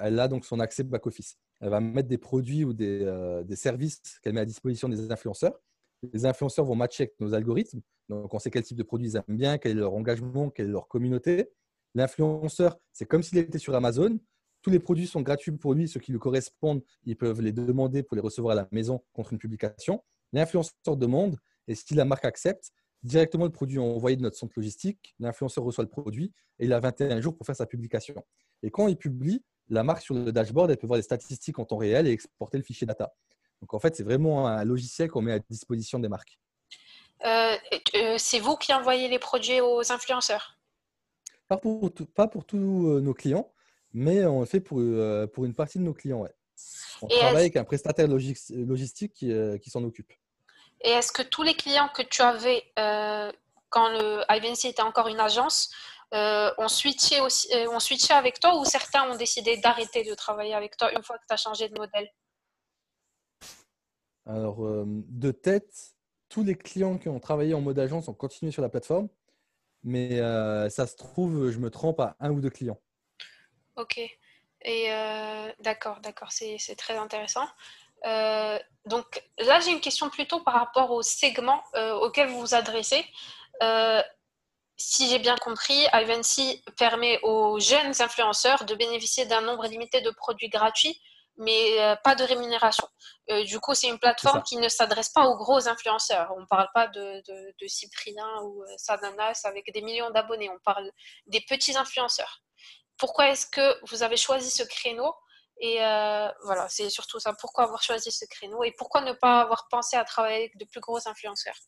Elle 0.00 0.18
a 0.18 0.26
donc 0.26 0.44
son 0.44 0.58
accès 0.58 0.82
back-office. 0.82 1.36
Elle 1.60 1.68
va 1.68 1.80
mettre 1.80 2.08
des 2.08 2.18
produits 2.18 2.64
ou 2.64 2.72
des, 2.72 3.04
des 3.44 3.56
services 3.56 4.00
qu'elle 4.22 4.32
met 4.32 4.40
à 4.40 4.44
disposition 4.44 4.88
des 4.88 5.12
influenceurs 5.12 5.60
les 6.12 6.26
influenceurs 6.26 6.64
vont 6.64 6.74
matcher 6.74 7.04
avec 7.04 7.20
nos 7.20 7.34
algorithmes. 7.34 7.80
Donc, 8.08 8.32
on 8.32 8.38
sait 8.38 8.50
quel 8.50 8.62
type 8.62 8.76
de 8.76 8.82
produit 8.82 9.08
ils 9.08 9.16
aiment 9.16 9.36
bien, 9.36 9.58
quel 9.58 9.72
est 9.72 9.80
leur 9.80 9.94
engagement, 9.94 10.50
quelle 10.50 10.66
est 10.66 10.72
leur 10.72 10.88
communauté. 10.88 11.50
L'influenceur, 11.96 12.76
c'est 12.92 13.06
comme 13.06 13.22
s'il 13.22 13.38
était 13.38 13.58
sur 13.58 13.74
Amazon. 13.74 14.18
Tous 14.60 14.68
les 14.68 14.78
produits 14.78 15.06
sont 15.06 15.22
gratuits 15.22 15.52
pour 15.52 15.72
lui. 15.72 15.88
Ceux 15.88 15.98
qui 15.98 16.12
lui 16.12 16.18
correspondent, 16.18 16.82
ils 17.04 17.16
peuvent 17.16 17.40
les 17.40 17.52
demander 17.52 18.02
pour 18.02 18.16
les 18.16 18.20
recevoir 18.20 18.52
à 18.52 18.54
la 18.54 18.68
maison 18.70 19.02
contre 19.14 19.32
une 19.32 19.38
publication. 19.38 20.04
L'influenceur 20.34 20.98
demande 20.98 21.38
et 21.68 21.74
si 21.74 21.94
la 21.94 22.04
marque 22.04 22.26
accepte, 22.26 22.70
directement 23.02 23.44
le 23.44 23.50
produit 23.50 23.78
est 23.78 23.80
envoyé 23.80 24.14
de 24.14 24.20
notre 24.20 24.36
centre 24.36 24.52
logistique. 24.56 25.14
L'influenceur 25.18 25.64
reçoit 25.64 25.84
le 25.84 25.90
produit 25.90 26.34
et 26.58 26.66
il 26.66 26.72
a 26.74 26.80
21 26.80 27.22
jours 27.22 27.34
pour 27.34 27.46
faire 27.46 27.56
sa 27.56 27.64
publication. 27.64 28.22
Et 28.62 28.70
quand 28.70 28.88
il 28.88 28.98
publie, 28.98 29.42
la 29.70 29.82
marque 29.82 30.02
sur 30.02 30.14
le 30.14 30.32
dashboard, 30.32 30.70
elle 30.70 30.76
peut 30.76 30.86
voir 30.86 30.98
les 30.98 31.02
statistiques 31.02 31.58
en 31.58 31.64
temps 31.64 31.78
réel 31.78 32.06
et 32.06 32.10
exporter 32.10 32.58
le 32.58 32.64
fichier 32.64 32.86
data. 32.86 33.14
Donc 33.62 33.72
en 33.72 33.78
fait, 33.78 33.96
c'est 33.96 34.04
vraiment 34.04 34.46
un 34.46 34.64
logiciel 34.64 35.08
qu'on 35.08 35.22
met 35.22 35.32
à 35.32 35.38
disposition 35.38 35.98
des 35.98 36.08
marques. 36.08 36.38
Euh, 37.24 37.56
euh, 37.94 38.16
c'est 38.18 38.38
vous 38.38 38.56
qui 38.56 38.74
envoyez 38.74 39.08
les 39.08 39.18
produits 39.18 39.62
aux 39.62 39.90
influenceurs? 39.90 40.55
Pas 41.48 41.56
pour, 41.56 41.90
pas 42.14 42.28
pour 42.28 42.44
tous 42.44 42.88
euh, 42.88 43.00
nos 43.00 43.14
clients, 43.14 43.52
mais 43.92 44.24
on 44.24 44.40
le 44.40 44.46
fait 44.46 44.60
pour, 44.60 44.78
pour 45.32 45.44
une 45.44 45.54
partie 45.54 45.78
de 45.78 45.84
nos 45.84 45.94
clients. 45.94 46.22
Ouais. 46.22 46.34
On 47.02 47.06
travaille 47.08 47.36
avec 47.36 47.56
un 47.56 47.64
prestataire 47.64 48.08
logistique 48.08 49.12
qui, 49.12 49.32
qui 49.60 49.70
s'en 49.70 49.84
occupe. 49.84 50.12
Et 50.80 50.90
est-ce 50.90 51.12
que 51.12 51.22
tous 51.22 51.42
les 51.42 51.54
clients 51.54 51.88
que 51.94 52.02
tu 52.02 52.22
avais 52.22 52.64
quand 53.68 53.88
le 53.90 54.22
IVNC 54.30 54.64
était 54.66 54.82
encore 54.82 55.08
une 55.08 55.20
agence 55.20 55.72
ont, 56.12 56.68
switché 56.68 57.20
aussi, 57.20 57.48
ont 57.70 57.80
switché 57.80 58.14
avec 58.14 58.40
toi 58.40 58.58
ou 58.58 58.64
certains 58.64 59.10
ont 59.10 59.16
décidé 59.16 59.58
d'arrêter 59.58 60.02
de 60.04 60.14
travailler 60.14 60.54
avec 60.54 60.76
toi 60.76 60.92
une 60.92 61.02
fois 61.02 61.18
que 61.18 61.24
tu 61.28 61.34
as 61.34 61.36
changé 61.36 61.68
de 61.68 61.78
modèle? 61.78 62.08
Alors, 64.26 64.66
euh, 64.66 64.84
de 64.86 65.30
tête, 65.30 65.94
tous 66.28 66.42
les 66.42 66.56
clients 66.56 66.98
qui 66.98 67.08
ont 67.08 67.20
travaillé 67.20 67.54
en 67.54 67.60
mode 67.60 67.78
agence 67.78 68.08
ont 68.08 68.14
continué 68.14 68.50
sur 68.50 68.60
la 68.60 68.68
plateforme, 68.68 69.08
mais 69.86 70.20
euh, 70.20 70.68
ça 70.68 70.86
se 70.86 70.96
trouve, 70.96 71.50
je 71.50 71.58
me 71.58 71.70
trompe 71.70 72.00
à 72.00 72.16
un 72.20 72.30
ou 72.30 72.40
deux 72.40 72.50
clients. 72.50 72.78
Ok. 73.76 73.98
Et 73.98 74.92
euh, 74.92 75.52
d'accord, 75.60 76.00
d'accord, 76.00 76.32
c'est 76.32 76.58
très 76.76 76.96
intéressant. 76.96 77.46
donc 78.84 79.22
là, 79.38 79.60
j'ai 79.60 79.70
une 79.70 79.80
question 79.80 80.10
plutôt 80.10 80.40
par 80.40 80.54
rapport 80.54 80.90
au 80.90 81.02
segment 81.02 81.62
auquel 82.02 82.28
vous 82.28 82.40
vous 82.40 82.54
adressez. 82.54 83.04
si 84.76 85.08
j'ai 85.08 85.18
bien 85.20 85.36
compris, 85.36 85.86
Ivancy 85.92 86.64
permet 86.76 87.20
aux 87.22 87.60
jeunes 87.60 87.94
influenceurs 88.00 88.64
de 88.64 88.74
bénéficier 88.74 89.24
d'un 89.26 89.40
nombre 89.40 89.66
limité 89.66 90.00
de 90.00 90.10
produits 90.10 90.48
gratuits 90.48 91.00
mais 91.38 91.80
euh, 91.80 91.96
pas 92.02 92.14
de 92.14 92.24
rémunération. 92.24 92.88
Euh, 93.30 93.44
du 93.44 93.60
coup, 93.60 93.74
c'est 93.74 93.88
une 93.88 93.98
plateforme 93.98 94.42
qui 94.42 94.56
ne 94.56 94.68
s'adresse 94.68 95.10
pas 95.10 95.26
aux 95.26 95.36
gros 95.36 95.68
influenceurs. 95.68 96.32
On 96.36 96.40
ne 96.40 96.46
parle 96.46 96.68
pas 96.72 96.88
de, 96.88 97.22
de, 97.26 97.66
Cyprien 97.66 98.26
ou 98.42 98.62
euh, 98.62 98.66
Sadanas 98.78 99.42
avec 99.44 99.72
des 99.72 99.82
millions 99.82 100.10
d'abonnés. 100.10 100.48
On 100.50 100.58
parle 100.60 100.90
des 101.26 101.40
petits 101.42 101.76
influenceurs. 101.76 102.42
Pourquoi 102.98 103.28
est-ce 103.28 103.46
que 103.46 103.86
vous 103.90 104.02
avez 104.02 104.16
choisi 104.16 104.50
ce 104.50 104.62
créneau? 104.62 105.14
Et 105.58 105.76
voilà, 106.44 106.66
c'est 106.68 106.90
surtout 106.90 107.18
ça. 107.18 107.34
Pourquoi 107.38 107.64
avoir 107.64 107.82
choisi 107.82 108.10
ce 108.10 108.24
créneau? 108.26 108.62
Et 108.62 108.72
pourquoi 108.72 109.00
ne 109.02 109.12
pas 109.12 109.40
avoir 109.40 109.68
pensé 109.68 109.96
à 109.96 110.04
travailler 110.04 110.36
avec 110.36 110.58
de 110.58 110.64
plus 110.66 110.80
gros 110.80 111.06
influenceurs? 111.06 111.58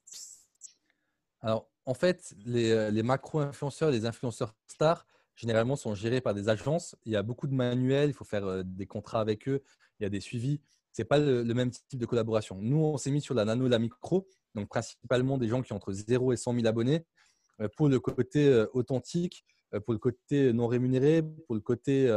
Alors, 1.41 1.69
en 1.87 1.95
fait, 1.95 2.35
les, 2.45 2.91
les 2.91 3.03
macro-influenceurs, 3.03 3.91
les 3.91 4.07
influenceurs 4.07 4.55
stars, 4.67 5.07
généralement 5.39 5.77
sont 5.77 5.95
gérés 5.95 6.21
par 6.21 6.35
des 6.35 6.49
agences. 6.49 6.97
Il 7.05 7.13
y 7.13 7.17
a 7.17 7.23
beaucoup 7.23 7.47
de 7.47 7.55
manuels, 7.55 8.11
il 8.11 8.13
faut 8.13 8.25
faire 8.25 8.45
euh, 8.45 8.63
des 8.65 8.87
contrats 8.87 9.21
avec 9.21 9.49
eux, 9.49 9.63
il 9.99 10.03
y 10.03 10.07
a 10.07 10.11
des 10.11 10.21
suivis. 10.21 10.61
Ce 10.93 11.01
n'est 11.01 11.07
pas 11.07 11.19
le, 11.19 11.45
même 11.45 11.71
type 11.71 12.01
de 12.01 12.07
collaboration. 12.07 12.59
Nous, 12.61 12.77
on 12.77 12.97
s'est 12.97 13.13
mis 13.13 13.21
sur 13.21 13.35
la 13.35 13.45
nano 13.45 13.67
et 13.67 13.69
la 13.69 13.79
micro, 13.79 14.27
donc 14.57 14.69
principalement 14.69 15.39
des 15.39 15.47
gens 15.47 15.63
qui 15.63 15.73
ont 15.73 15.77
entre 15.77 15.93
0 15.93 16.33
et 16.33 16.37
100 16.37 16.55
000 16.55 16.67
abonnés, 16.67 17.07
euh, 17.61 17.69
pour 17.77 17.89
le 17.89 18.01
côté 18.01 18.49
euh, 18.49 18.67
authentique, 18.73 19.45
pour 19.85 19.93
le 19.93 19.99
côté 19.99 20.53
non 20.55 20.67
rémunéré, 20.67 21.23
pour 21.47 21.55
le 21.55 21.61
côté 21.61 22.11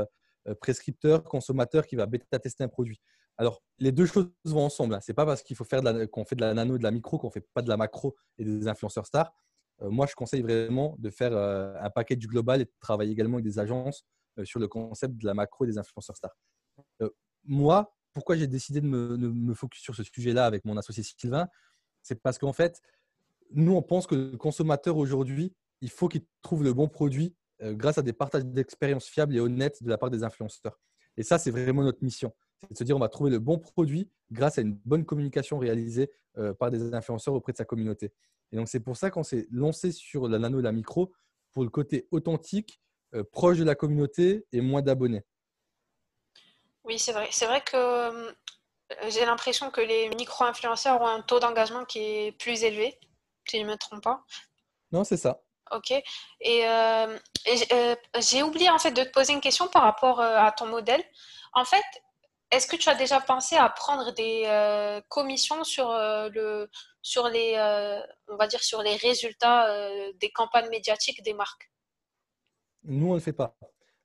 prescripteur, 0.62 1.25
consommateur 1.25 1.86
qui 1.86 1.98
va 1.98 2.06
bêta-tester 2.06 2.63
un 2.63 2.70
produit. 2.70 3.01
Alors, 3.38 3.62
les 3.78 3.92
deux 3.92 4.06
choses 4.06 4.32
vont 4.46 4.63
ensemble. 4.63 4.94
Hein. 4.94 5.01
Ce 5.01 5.12
n'est 5.12 5.16
pas 5.16 5.25
parce 5.25 5.44
qu'il 5.44 5.58
faut 5.58 5.66
faire 5.66 5.82
qu'on 6.12 6.24
fait 6.24 6.38
de 6.38 6.42
la 6.42 6.54
nano 6.54 6.75
et 6.75 6.78
de 6.78 6.84
la 6.84 6.92
micro 6.92 7.18
qu'on 7.18 7.28
ne 7.28 7.34
fait 7.34 7.46
pas 7.54 7.62
de 7.62 7.68
la 7.68 7.75
macro 7.75 8.16
et 8.38 8.46
des 8.46 8.70
influenceurs 8.70 9.06
stars. 9.06 9.34
Euh, 9.82 9.90
moi, 9.90 10.06
je 10.08 10.16
conseille 10.16 10.42
vraiment 10.42 10.96
de 11.00 11.10
faire 11.10 11.34
euh, 11.34 11.74
un 11.80 12.16
du 12.16 12.28
global 12.28 12.62
et 12.62 12.66
de 12.66 12.72
travailler 12.80 13.12
également 13.12 13.36
avec 13.36 13.46
des 13.46 13.60
agences 13.60 14.06
euh, 14.38 14.46
sur 14.46 14.60
le 14.60 14.68
concept 14.68 15.18
de 15.18 15.26
la 15.26 15.34
macro 15.34 15.66
et 15.66 15.68
des 15.68 15.78
influenceurs 15.78 16.16
stars. 16.16 16.36
moi, 17.46 17.96
pourquoi 18.14 18.36
j'ai 18.36 18.48
décidé 18.48 18.82
de 18.82 18.88
me, 18.88 19.18
me, 19.18 19.54
focus 19.54 19.82
sur 19.82 19.96
ce 19.96 20.04
sujet-là 20.04 20.46
avec 20.46 20.66
mon 20.66 20.78
associé 20.78 21.02
Sylvain 21.02 21.48
C'est 22.02 22.22
parce 22.22 22.38
qu'en 22.38 22.54
fait, 22.54 22.82
nous, 23.52 23.74
on 23.74 23.82
pense 23.82 24.06
que 24.06 24.16
le 24.16 24.38
consommateur 24.38 24.98
aujourd'hui, 24.98 25.54
il 25.80 25.90
faut 25.90 26.10
qu'il 26.10 26.24
trouve 26.42 26.64
le 26.64 26.74
bon 26.74 26.88
produit 26.88 27.36
grâce 27.62 27.98
à 27.98 28.02
des 28.02 28.12
partages 28.12 28.44
d'expériences 28.44 29.06
fiables 29.06 29.36
et 29.36 29.40
honnêtes 29.40 29.82
de 29.82 29.90
la 29.90 29.98
part 29.98 30.10
des 30.10 30.24
influenceurs. 30.24 30.80
Et 31.16 31.24
ça, 31.24 31.38
c'est 31.38 31.52
vraiment 31.52 31.84
notre 31.84 32.04
mission. 32.04 32.34
C'est 32.62 32.74
de 32.74 32.78
se 32.78 32.84
dire, 32.84 32.96
on 32.96 33.00
va 33.00 33.10
trouver 33.10 33.32
le 33.32 33.40
bon 33.40 33.58
produit 33.60 34.10
grâce 34.32 34.58
à 34.58 34.62
une 34.62 34.74
bonne 34.86 35.06
communication 35.06 35.58
réalisée 35.58 36.12
par 36.60 36.72
des 36.72 36.94
influenceurs 36.94 37.34
auprès 37.34 37.52
de 37.52 37.58
sa 37.58 37.66
communauté. 37.66 38.14
Et 38.52 38.58
donc, 38.58 38.68
c'est 38.68 38.80
pour 38.80 38.98
ça 38.98 39.10
qu'on 39.10 39.24
s'est 39.24 39.48
lancé 39.52 39.92
sur 39.92 40.28
la 40.28 40.40
nano 40.40 40.60
et 40.60 40.64
la 40.64 40.72
micro 40.72 41.14
pour 41.52 41.64
le 41.64 41.70
côté 41.70 42.08
authentique, 42.12 42.82
euh, 43.14 43.24
proche 43.24 43.58
de 43.58 43.64
la 43.64 43.76
communauté 43.76 44.46
et 44.52 44.62
moins 44.62 44.82
d'abonnés. 44.82 45.24
Oui, 46.84 46.98
c'est 46.98 47.12
vrai. 47.12 47.28
C'est 47.32 47.46
vrai 47.46 47.62
que 47.62 48.34
j'ai 49.10 49.26
l'impression 49.26 49.70
que 49.70 49.82
les 49.82 50.10
micro-influenceurs 50.10 51.02
ont 51.02 51.08
un 51.08 51.22
taux 51.22 51.40
d'engagement 51.40 51.86
qui 51.86 52.00
est 52.00 52.32
plus 52.32 52.64
élevé, 52.64 53.00
si 53.48 53.60
je 53.60 53.66
ne 53.66 53.70
me 53.72 53.78
trompe 53.78 54.04
pas. 54.04 54.24
Non, 54.92 55.04
c'est 55.04 55.18
ça. 55.18 55.44
Ok. 55.72 55.92
Et, 55.92 56.68
euh, 56.68 57.18
euh, 57.72 57.96
j'ai 58.20 58.44
oublié 58.44 58.70
en 58.70 58.80
fait 58.80 58.92
de 58.92 59.04
te 59.04 59.10
poser 59.10 59.34
une 59.34 59.42
question 59.42 59.68
par 59.68 59.84
rapport 59.84 60.20
euh, 60.20 60.38
à 60.38 60.52
ton 60.52 60.66
modèle. 60.68 61.04
En 61.54 61.64
fait, 61.64 61.84
est-ce 62.51 62.67
que 62.67 62.75
tu 62.75 62.89
as 62.89 62.96
déjà 62.96 63.20
pensé 63.20 63.55
à 63.55 63.70
prendre 63.70 64.12
des 64.13 65.01
commissions 65.10 65.63
sur 65.63 65.89
le, 65.91 66.70
sur 67.01 67.27
les, 67.29 67.55
on 68.27 68.36
va 68.36 68.48
dire 68.48 68.63
sur 68.63 68.81
les 68.81 68.96
résultats 68.96 69.67
des 70.20 70.29
campagnes 70.31 70.70
médiatiques 70.70 71.24
des 71.24 71.34
marques? 71.34 71.72
Nous, 72.84 73.08
on 73.08 73.12
ne 73.12 73.15
le 73.15 73.22
fait 73.22 73.34
pas. 73.34 73.55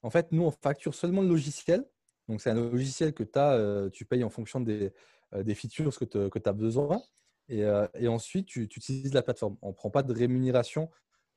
En 0.02 0.10
fait, 0.10 0.30
nous, 0.32 0.44
on 0.44 0.50
facture 0.50 0.94
seulement 0.94 1.22
le 1.22 1.28
logiciel. 1.28 1.84
Donc, 2.28 2.40
c'est 2.40 2.50
un 2.50 2.54
logiciel 2.54 3.14
que 3.14 3.24
as, 3.34 3.90
tu 3.90 4.04
payes 4.04 4.24
en 4.24 4.30
fonction 4.30 4.60
des, 4.60 4.92
des 5.32 5.54
features 5.54 5.98
que 5.98 6.04
tu 6.38 6.48
as 6.48 6.52
besoin. 6.52 7.02
Et, 7.48 7.64
et 7.94 8.08
ensuite, 8.08 8.46
tu, 8.46 8.68
tu, 8.68 8.78
utilises 8.78 9.14
la 9.14 9.22
plateforme. 9.22 9.56
On 9.62 9.68
ne 9.68 9.74
prend 9.74 9.90
pas 9.90 10.02
de 10.02 10.12
rémunération 10.12 10.90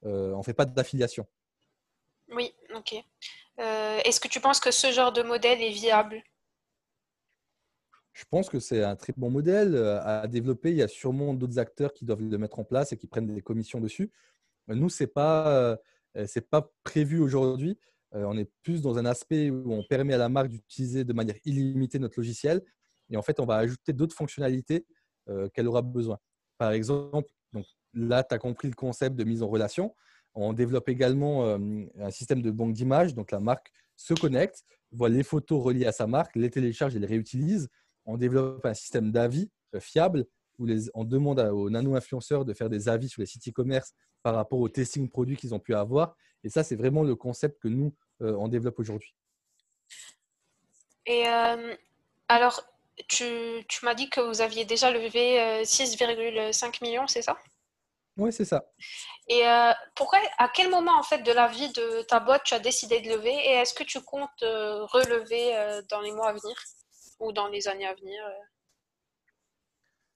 euh, 0.06 0.34
on 0.34 0.40
ne 0.40 0.44
fait 0.44 0.54
pas 0.54 0.66
d'affiliation. 0.66 1.28
Oui, 2.30 2.54
ok. 2.76 2.96
Euh, 3.60 4.00
est-ce 4.06 4.20
que 4.20 4.28
tu 4.28 4.40
penses 4.40 4.60
que 4.60 4.72
ce 4.72 4.92
genre 4.92 5.12
de 5.12 5.24
modèle 5.24 5.62
est 5.62 5.72
viable? 5.72 6.22
Je 8.20 8.26
pense 8.30 8.50
que 8.50 8.60
c'est 8.60 8.84
un 8.84 8.98
très 8.98 9.14
bon 9.16 9.30
modèle 9.30 9.76
euh, 9.76 10.02
à 10.04 10.28
développer. 10.28 10.72
Il 10.72 10.76
y 10.76 10.82
a 10.82 10.90
sûrement 10.90 11.34
d'autres 11.34 11.58
acteurs 11.58 11.94
qui 11.94 12.04
doivent 12.04 12.22
le 12.22 12.38
mettre 12.38 12.60
en 12.60 12.66
place 12.66 12.92
et 12.92 12.98
qui 12.98 13.08
prennent 13.08 13.34
des 13.34 13.42
commissions 13.42 13.80
dessus. 13.80 14.12
Nous, 14.68 14.90
ce 14.90 15.04
n'est 15.04 15.08
pas, 15.08 15.78
pas 16.52 16.72
prévu 16.84 17.20
aujourd'hui. 17.20 17.80
On 18.12 18.38
est 18.38 18.52
plus 18.62 18.82
dans 18.82 18.98
un 19.00 19.06
aspect 19.06 19.50
où 19.50 19.74
on 19.74 19.84
permet 19.84 20.14
à 20.14 20.18
la 20.18 20.30
marque 20.30 20.50
d'utiliser 20.50 21.04
de 21.04 21.14
manière 21.14 21.38
illimitée 21.46 21.98
notre 21.98 22.20
logiciel. 22.20 22.62
Et 23.10 23.18
en 23.18 23.24
fait, 23.24 23.40
on 23.40 23.46
va 23.46 23.56
ajouter 23.56 23.94
d'autres 23.94 24.16
fonctionnalités 24.16 24.86
qu'elle 25.54 25.68
aura 25.68 25.82
besoin. 25.82 26.20
Par 26.60 26.72
exemple, 26.72 27.30
là, 27.94 28.24
tu 28.24 28.36
as 28.36 28.38
compris 28.38 28.68
le 28.68 28.76
concept 28.76 29.16
de 29.16 29.24
mise 29.24 29.42
en 29.42 29.48
relation. 29.48 29.96
On 30.36 30.54
développe 30.54 30.90
également 30.90 31.46
euh, 31.46 31.58
un 32.00 32.12
système 32.12 32.42
de 32.42 32.52
banque 32.52 32.74
d'images. 32.74 33.16
Donc, 33.16 33.32
la 33.32 33.40
marque 33.40 33.72
se 33.96 34.14
connecte, 34.14 34.64
voit 34.92 35.10
les 35.10 35.24
photos 35.24 35.64
reliées 35.64 35.86
à 35.86 35.92
sa 35.92 36.08
marque, 36.08 36.36
les 36.36 36.50
télécharge 36.50 36.96
et 36.96 37.00
les 37.00 37.08
réutilise. 37.08 37.70
On 38.10 38.18
développe 38.18 38.66
un 38.66 38.74
système 38.74 39.12
d'avis 39.12 39.50
euh, 39.76 39.80
fiable 39.80 40.26
où 40.58 40.68
on 40.94 41.06
demande 41.06 41.40
aux 41.40 41.70
nano-influenceurs 41.70 42.44
de 42.44 42.54
faire 42.54 42.70
des 42.70 42.90
avis 42.90 43.08
sur 43.08 43.22
les 43.22 43.26
sites 43.26 43.48
e-commerce 43.48 43.94
par 44.24 44.36
rapport 44.36 44.60
au 44.60 44.68
testing 44.68 45.10
produits 45.10 45.38
qu'ils 45.38 45.56
ont 45.56 45.60
pu 45.60 45.74
avoir. 45.74 46.16
Et 46.44 46.50
ça, 46.50 46.64
c'est 46.64 46.76
vraiment 46.76 47.04
le 47.04 47.16
concept 47.16 47.62
que 47.62 47.70
nous, 47.70 47.96
euh, 48.22 48.36
on 48.38 48.50
développe 48.50 48.78
aujourd'hui. 48.78 49.16
Et 51.06 51.24
alors, 52.28 52.62
tu, 53.08 53.26
m'as 53.84 53.96
dit 53.96 54.10
que 54.10 54.20
vous 54.20 54.42
aviez 54.42 54.66
déjà 54.66 54.92
levé 54.92 55.64
6,5 55.64 56.84
millions, 56.84 57.08
c'est 57.08 57.24
ça? 57.24 57.38
Oui, 58.20 58.34
c'est 58.34 58.46
ça. 58.46 58.66
Et 59.30 59.48
euh, 59.48 59.72
pourquoi, 59.96 60.20
à 60.38 60.50
quel 60.50 60.70
moment 60.70 61.00
en 61.00 61.04
fait 61.04 61.20
de 61.20 61.32
la 61.32 61.48
vie 61.48 61.72
de 61.72 62.02
ta 62.02 62.20
boîte 62.20 62.44
tu 62.44 62.54
as 62.54 62.60
décidé 62.60 63.00
de 63.00 63.10
lever? 63.10 63.34
Et 63.34 63.52
est-ce 63.52 63.74
que 63.74 63.84
tu 63.84 64.02
comptes 64.02 64.44
euh, 64.44 64.86
relever 64.86 65.56
euh, 65.56 65.82
dans 65.90 66.02
les 66.02 66.12
mois 66.12 66.30
à 66.30 66.34
venir? 66.34 66.56
Ou 67.20 67.32
dans 67.32 67.48
les 67.48 67.68
années 67.68 67.86
à 67.86 67.94
venir 67.94 68.22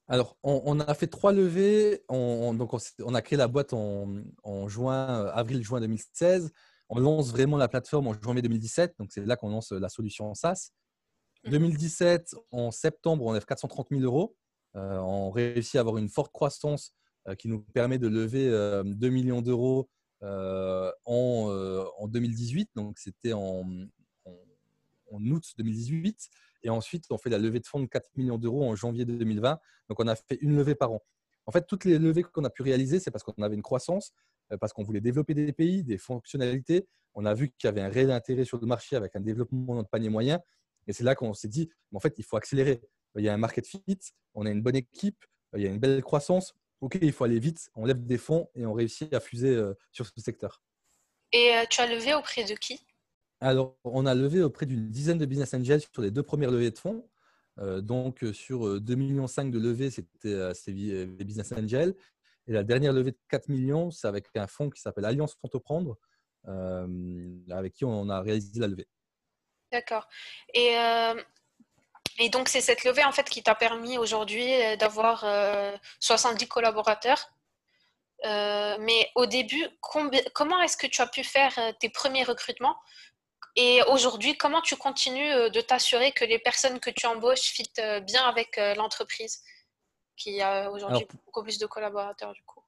Alors, 0.08 0.36
on, 0.42 0.80
a 0.80 0.94
fait 0.94 1.06
trois 1.06 1.32
levées. 1.32 2.02
On, 2.08 2.54
donc, 2.54 2.72
on, 3.02 3.14
a 3.14 3.22
créé 3.22 3.36
la 3.36 3.48
boîte 3.48 3.72
en, 3.72 4.68
juin, 4.68 5.26
avril-juin 5.26 5.80
2016. 5.80 6.52
On 6.88 6.98
lance 6.98 7.30
vraiment 7.30 7.56
la 7.56 7.68
plateforme 7.68 8.08
en 8.08 8.14
janvier 8.20 8.42
2017. 8.42 8.94
Donc, 8.98 9.10
c'est 9.12 9.24
là 9.24 9.36
qu'on 9.36 9.48
lance 9.48 9.72
la 9.72 9.88
solution 9.88 10.34
SaaS. 10.34 10.70
2017, 11.44 12.32
mmh. 12.32 12.36
en 12.52 12.70
septembre, 12.70 13.26
on 13.26 13.32
lève 13.32 13.44
430 13.44 13.88
000 13.90 14.02
euros. 14.02 14.36
on 14.74 15.30
réussit 15.30 15.76
à 15.76 15.80
avoir 15.80 15.98
une 15.98 16.08
forte 16.08 16.32
croissance 16.32 16.94
euh, 17.28 17.34
qui 17.34 17.48
nous 17.48 17.60
permet 17.60 17.98
de 17.98 18.06
lever 18.06 18.50
2 18.50 18.52
euh, 18.52 19.10
millions 19.10 19.40
d'euros 19.40 19.88
euh, 20.22 20.92
en, 21.06 22.06
2018. 22.06 22.70
Donc, 22.74 22.98
c'était 22.98 23.32
en, 23.32 23.64
août 25.20 25.44
2018. 25.58 26.28
Et 26.62 26.70
ensuite, 26.70 27.04
on 27.10 27.18
fait 27.18 27.30
la 27.30 27.38
levée 27.38 27.60
de 27.60 27.66
fonds 27.66 27.80
de 27.80 27.86
4 27.86 28.10
millions 28.16 28.38
d'euros 28.38 28.64
en 28.64 28.74
janvier 28.74 29.04
2020. 29.04 29.58
Donc, 29.88 30.00
on 30.00 30.06
a 30.08 30.16
fait 30.16 30.38
une 30.40 30.56
levée 30.56 30.74
par 30.74 30.92
an. 30.92 31.02
En 31.46 31.52
fait, 31.52 31.66
toutes 31.66 31.84
les 31.84 31.98
levées 31.98 32.22
qu'on 32.22 32.44
a 32.44 32.50
pu 32.50 32.62
réaliser, 32.62 33.00
c'est 33.00 33.10
parce 33.10 33.22
qu'on 33.22 33.42
avait 33.42 33.54
une 33.54 33.62
croissance, 33.62 34.14
parce 34.60 34.72
qu'on 34.72 34.82
voulait 34.82 35.02
développer 35.02 35.34
des 35.34 35.52
pays, 35.52 35.84
des 35.84 35.98
fonctionnalités. 35.98 36.86
On 37.14 37.26
a 37.26 37.34
vu 37.34 37.50
qu'il 37.50 37.68
y 37.68 37.68
avait 37.68 37.82
un 37.82 37.90
réel 37.90 38.10
intérêt 38.10 38.44
sur 38.44 38.58
le 38.58 38.66
marché 38.66 38.96
avec 38.96 39.14
un 39.14 39.20
développement 39.20 39.82
de 39.82 39.86
panier 39.86 40.08
moyen. 40.08 40.40
Et 40.86 40.92
c'est 40.92 41.04
là 41.04 41.14
qu'on 41.14 41.34
s'est 41.34 41.48
dit, 41.48 41.70
en 41.94 42.00
fait, 42.00 42.14
il 42.18 42.24
faut 42.24 42.36
accélérer. 42.36 42.80
Il 43.16 43.24
y 43.24 43.28
a 43.28 43.34
un 43.34 43.38
market 43.38 43.66
fit, 43.66 43.82
on 44.34 44.46
a 44.46 44.50
une 44.50 44.62
bonne 44.62 44.76
équipe, 44.76 45.24
il 45.54 45.62
y 45.62 45.66
a 45.66 45.70
une 45.70 45.78
belle 45.78 46.02
croissance. 46.02 46.54
OK, 46.80 46.98
il 47.00 47.12
faut 47.12 47.24
aller 47.24 47.38
vite, 47.38 47.70
on 47.74 47.86
lève 47.86 48.04
des 48.04 48.18
fonds 48.18 48.50
et 48.54 48.66
on 48.66 48.72
réussit 48.72 49.12
à 49.14 49.20
fuser 49.20 49.54
euh, 49.54 49.74
sur 49.92 50.06
ce 50.06 50.20
secteur. 50.20 50.62
Et 51.32 51.54
euh, 51.56 51.64
tu 51.70 51.80
as 51.80 51.86
levé 51.86 52.14
auprès 52.14 52.44
de 52.44 52.54
qui? 52.54 52.84
Alors, 53.44 53.76
on 53.84 54.06
a 54.06 54.14
levé 54.14 54.42
auprès 54.42 54.66
d'une 54.66 54.88
dizaine 54.90 55.18
de 55.18 55.26
business 55.26 55.52
angels 55.54 55.82
sur 55.92 56.02
les 56.02 56.10
deux 56.10 56.22
premières 56.22 56.50
levées 56.50 56.70
de 56.70 56.78
fonds. 56.78 57.08
Euh, 57.58 57.80
donc, 57.80 58.24
sur 58.32 58.80
2,5 58.80 58.96
millions 58.96 59.26
de 59.26 59.58
levées, 59.58 59.90
c'était 59.90 60.52
les 60.66 61.06
business 61.06 61.52
angels. 61.52 61.94
Et 62.46 62.52
la 62.52 62.62
dernière 62.62 62.92
levée 62.92 63.12
de 63.12 63.18
4 63.28 63.48
millions, 63.48 63.90
c'est 63.90 64.08
avec 64.08 64.26
un 64.34 64.46
fonds 64.46 64.70
qui 64.70 64.80
s'appelle 64.80 65.04
Alliance 65.04 65.36
Entreprendre, 65.42 65.98
avec 66.46 67.74
qui 67.74 67.84
on 67.84 68.08
a 68.08 68.20
réalisé 68.20 68.60
la 68.60 68.68
levée. 68.68 68.88
D'accord. 69.72 70.08
Et 72.18 72.28
donc, 72.28 72.48
c'est 72.48 72.60
cette 72.60 72.84
levée 72.84 73.04
en 73.04 73.12
fait 73.12 73.28
qui 73.28 73.42
t'a 73.42 73.54
permis 73.54 73.98
aujourd'hui 73.98 74.52
euh, 74.62 74.76
d'avoir 74.76 75.24
70 76.00 76.44
euh, 76.44 76.48
collaborateurs. 76.48 77.30
Euh, 78.24 78.76
mais 78.80 79.10
au 79.16 79.26
début, 79.26 79.66
comment 79.80 80.60
est-ce 80.62 80.76
que 80.76 80.86
tu 80.86 81.02
as 81.02 81.06
pu 81.06 81.24
faire 81.24 81.52
tes 81.80 81.90
premiers 81.90 82.22
recrutements? 82.22 82.76
Et 83.56 83.80
aujourd'hui, 83.88 84.36
comment 84.36 84.60
tu 84.60 84.76
continues 84.76 85.50
de 85.50 85.60
t'assurer 85.60 86.12
que 86.12 86.24
les 86.24 86.38
personnes 86.38 86.80
que 86.80 86.90
tu 86.90 87.06
embauches 87.06 87.40
fitent 87.40 87.82
bien 88.06 88.24
avec 88.24 88.60
l'entreprise 88.76 89.42
qui 90.16 90.40
a 90.40 90.70
aujourd'hui 90.70 91.06
beaucoup 91.24 91.42
plus 91.42 91.58
de 91.58 91.66
collaborateurs 91.66 92.32
du 92.32 92.42
coup? 92.44 92.60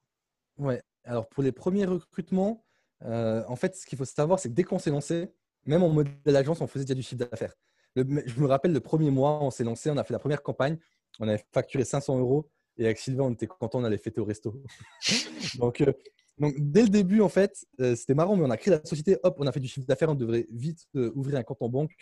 Ouais, 0.57 0.81
alors 1.03 1.27
pour 1.27 1.43
les 1.43 1.51
premiers 1.51 1.85
recrutements, 1.85 2.63
en 3.01 3.55
fait, 3.57 3.75
ce 3.75 3.85
qu'il 3.85 3.97
faut 3.97 4.05
savoir, 4.05 4.39
c'est 4.39 4.47
que 4.49 4.53
dès 4.53 4.63
qu'on 4.63 4.79
s'est 4.79 4.89
lancé, 4.89 5.33
même 5.65 5.83
en 5.83 5.89
modèle 5.89 6.35
agence, 6.35 6.61
on 6.61 6.67
faisait 6.67 6.85
déjà 6.85 6.95
du 6.95 7.03
chiffre 7.03 7.25
d'affaires. 7.25 7.53
Je 7.95 8.03
me 8.03 8.47
rappelle 8.47 8.73
le 8.73 8.79
premier 8.79 9.11
mois, 9.11 9.43
on 9.43 9.51
s'est 9.51 9.63
lancé, 9.63 9.89
on 9.89 9.97
a 9.97 10.03
fait 10.03 10.13
la 10.13 10.19
première 10.19 10.43
campagne, 10.43 10.77
on 11.19 11.27
avait 11.27 11.43
facturé 11.51 11.83
500 11.83 12.19
euros 12.19 12.49
et 12.77 12.85
avec 12.85 12.99
Sylvain, 12.99 13.23
on 13.23 13.31
était 13.31 13.47
content, 13.47 13.79
on 13.79 13.83
allait 13.83 13.97
fêter 13.97 14.21
au 14.21 14.25
resto. 14.25 14.55
donc, 15.55 15.81
euh, 15.81 15.91
donc, 16.39 16.55
dès 16.57 16.83
le 16.83 16.89
début, 16.89 17.21
en 17.21 17.29
fait, 17.29 17.65
euh, 17.79 17.95
c'était 17.95 18.13
marrant, 18.13 18.35
mais 18.35 18.45
on 18.45 18.49
a 18.49 18.57
créé 18.57 18.73
la 18.73 18.83
société, 18.85 19.17
hop, 19.23 19.37
on 19.39 19.47
a 19.47 19.51
fait 19.51 19.59
du 19.59 19.67
chiffre 19.67 19.87
d'affaires, 19.87 20.09
on 20.09 20.15
devrait 20.15 20.45
vite 20.51 20.85
euh, 20.95 21.11
ouvrir 21.15 21.37
un 21.37 21.43
compte 21.43 21.61
en 21.61 21.69
banque 21.69 21.95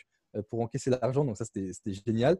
pour 0.50 0.60
encaisser 0.60 0.90
l'argent, 0.90 1.24
donc 1.24 1.38
ça, 1.38 1.46
c'était 1.46 1.72
génial. 2.06 2.38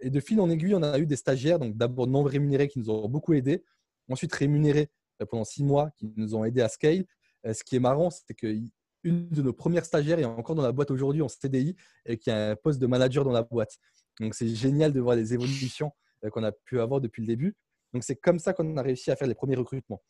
Et 0.00 0.08
de 0.08 0.18
fil 0.18 0.40
en 0.40 0.48
aiguille, 0.48 0.74
on 0.74 0.82
a 0.82 0.98
eu 0.98 1.04
des 1.04 1.16
stagiaires, 1.16 1.58
donc 1.58 1.76
d'abord 1.76 2.06
non 2.06 2.22
rémunérés 2.22 2.68
qui 2.68 2.78
nous 2.78 2.88
ont 2.88 3.06
beaucoup 3.06 3.34
aidés, 3.34 3.62
ensuite 4.08 4.32
rémunérés 4.32 4.88
pendant 5.28 5.44
six 5.44 5.62
mois 5.62 5.90
qui 5.98 6.10
nous 6.16 6.34
ont 6.34 6.42
aidés 6.42 6.62
à 6.62 6.70
scale. 6.70 7.04
Ce 7.44 7.62
qui 7.62 7.76
est 7.76 7.80
marrant, 7.80 8.08
c'est 8.08 8.32
que 8.32 8.46
une 9.04 9.28
de 9.28 9.42
nos 9.42 9.52
premières 9.52 9.84
stagiaires 9.84 10.18
est 10.18 10.24
encore 10.24 10.54
dans 10.54 10.62
la 10.62 10.72
boîte 10.72 10.90
aujourd'hui 10.90 11.22
en 11.22 11.28
CDI 11.28 11.76
et 12.06 12.16
qui 12.16 12.30
a 12.30 12.50
un 12.50 12.56
poste 12.56 12.80
de 12.80 12.86
manager 12.86 13.24
dans 13.24 13.32
la 13.32 13.42
boîte. 13.42 13.78
Donc, 14.20 14.34
c'est 14.34 14.48
génial 14.48 14.92
de 14.92 15.00
voir 15.00 15.16
les 15.16 15.34
évolutions 15.34 15.92
euh, 16.24 16.30
qu'on 16.30 16.44
a 16.44 16.52
pu 16.52 16.80
avoir 16.80 17.00
depuis 17.00 17.22
le 17.22 17.26
début. 17.26 17.56
Donc, 17.92 18.04
c'est 18.04 18.16
comme 18.16 18.38
ça 18.38 18.52
qu'on 18.52 18.76
a 18.76 18.82
réussi 18.82 19.10
à 19.10 19.16
faire 19.16 19.28
les 19.28 19.34
premiers 19.34 19.56
recrutements. 19.56 20.02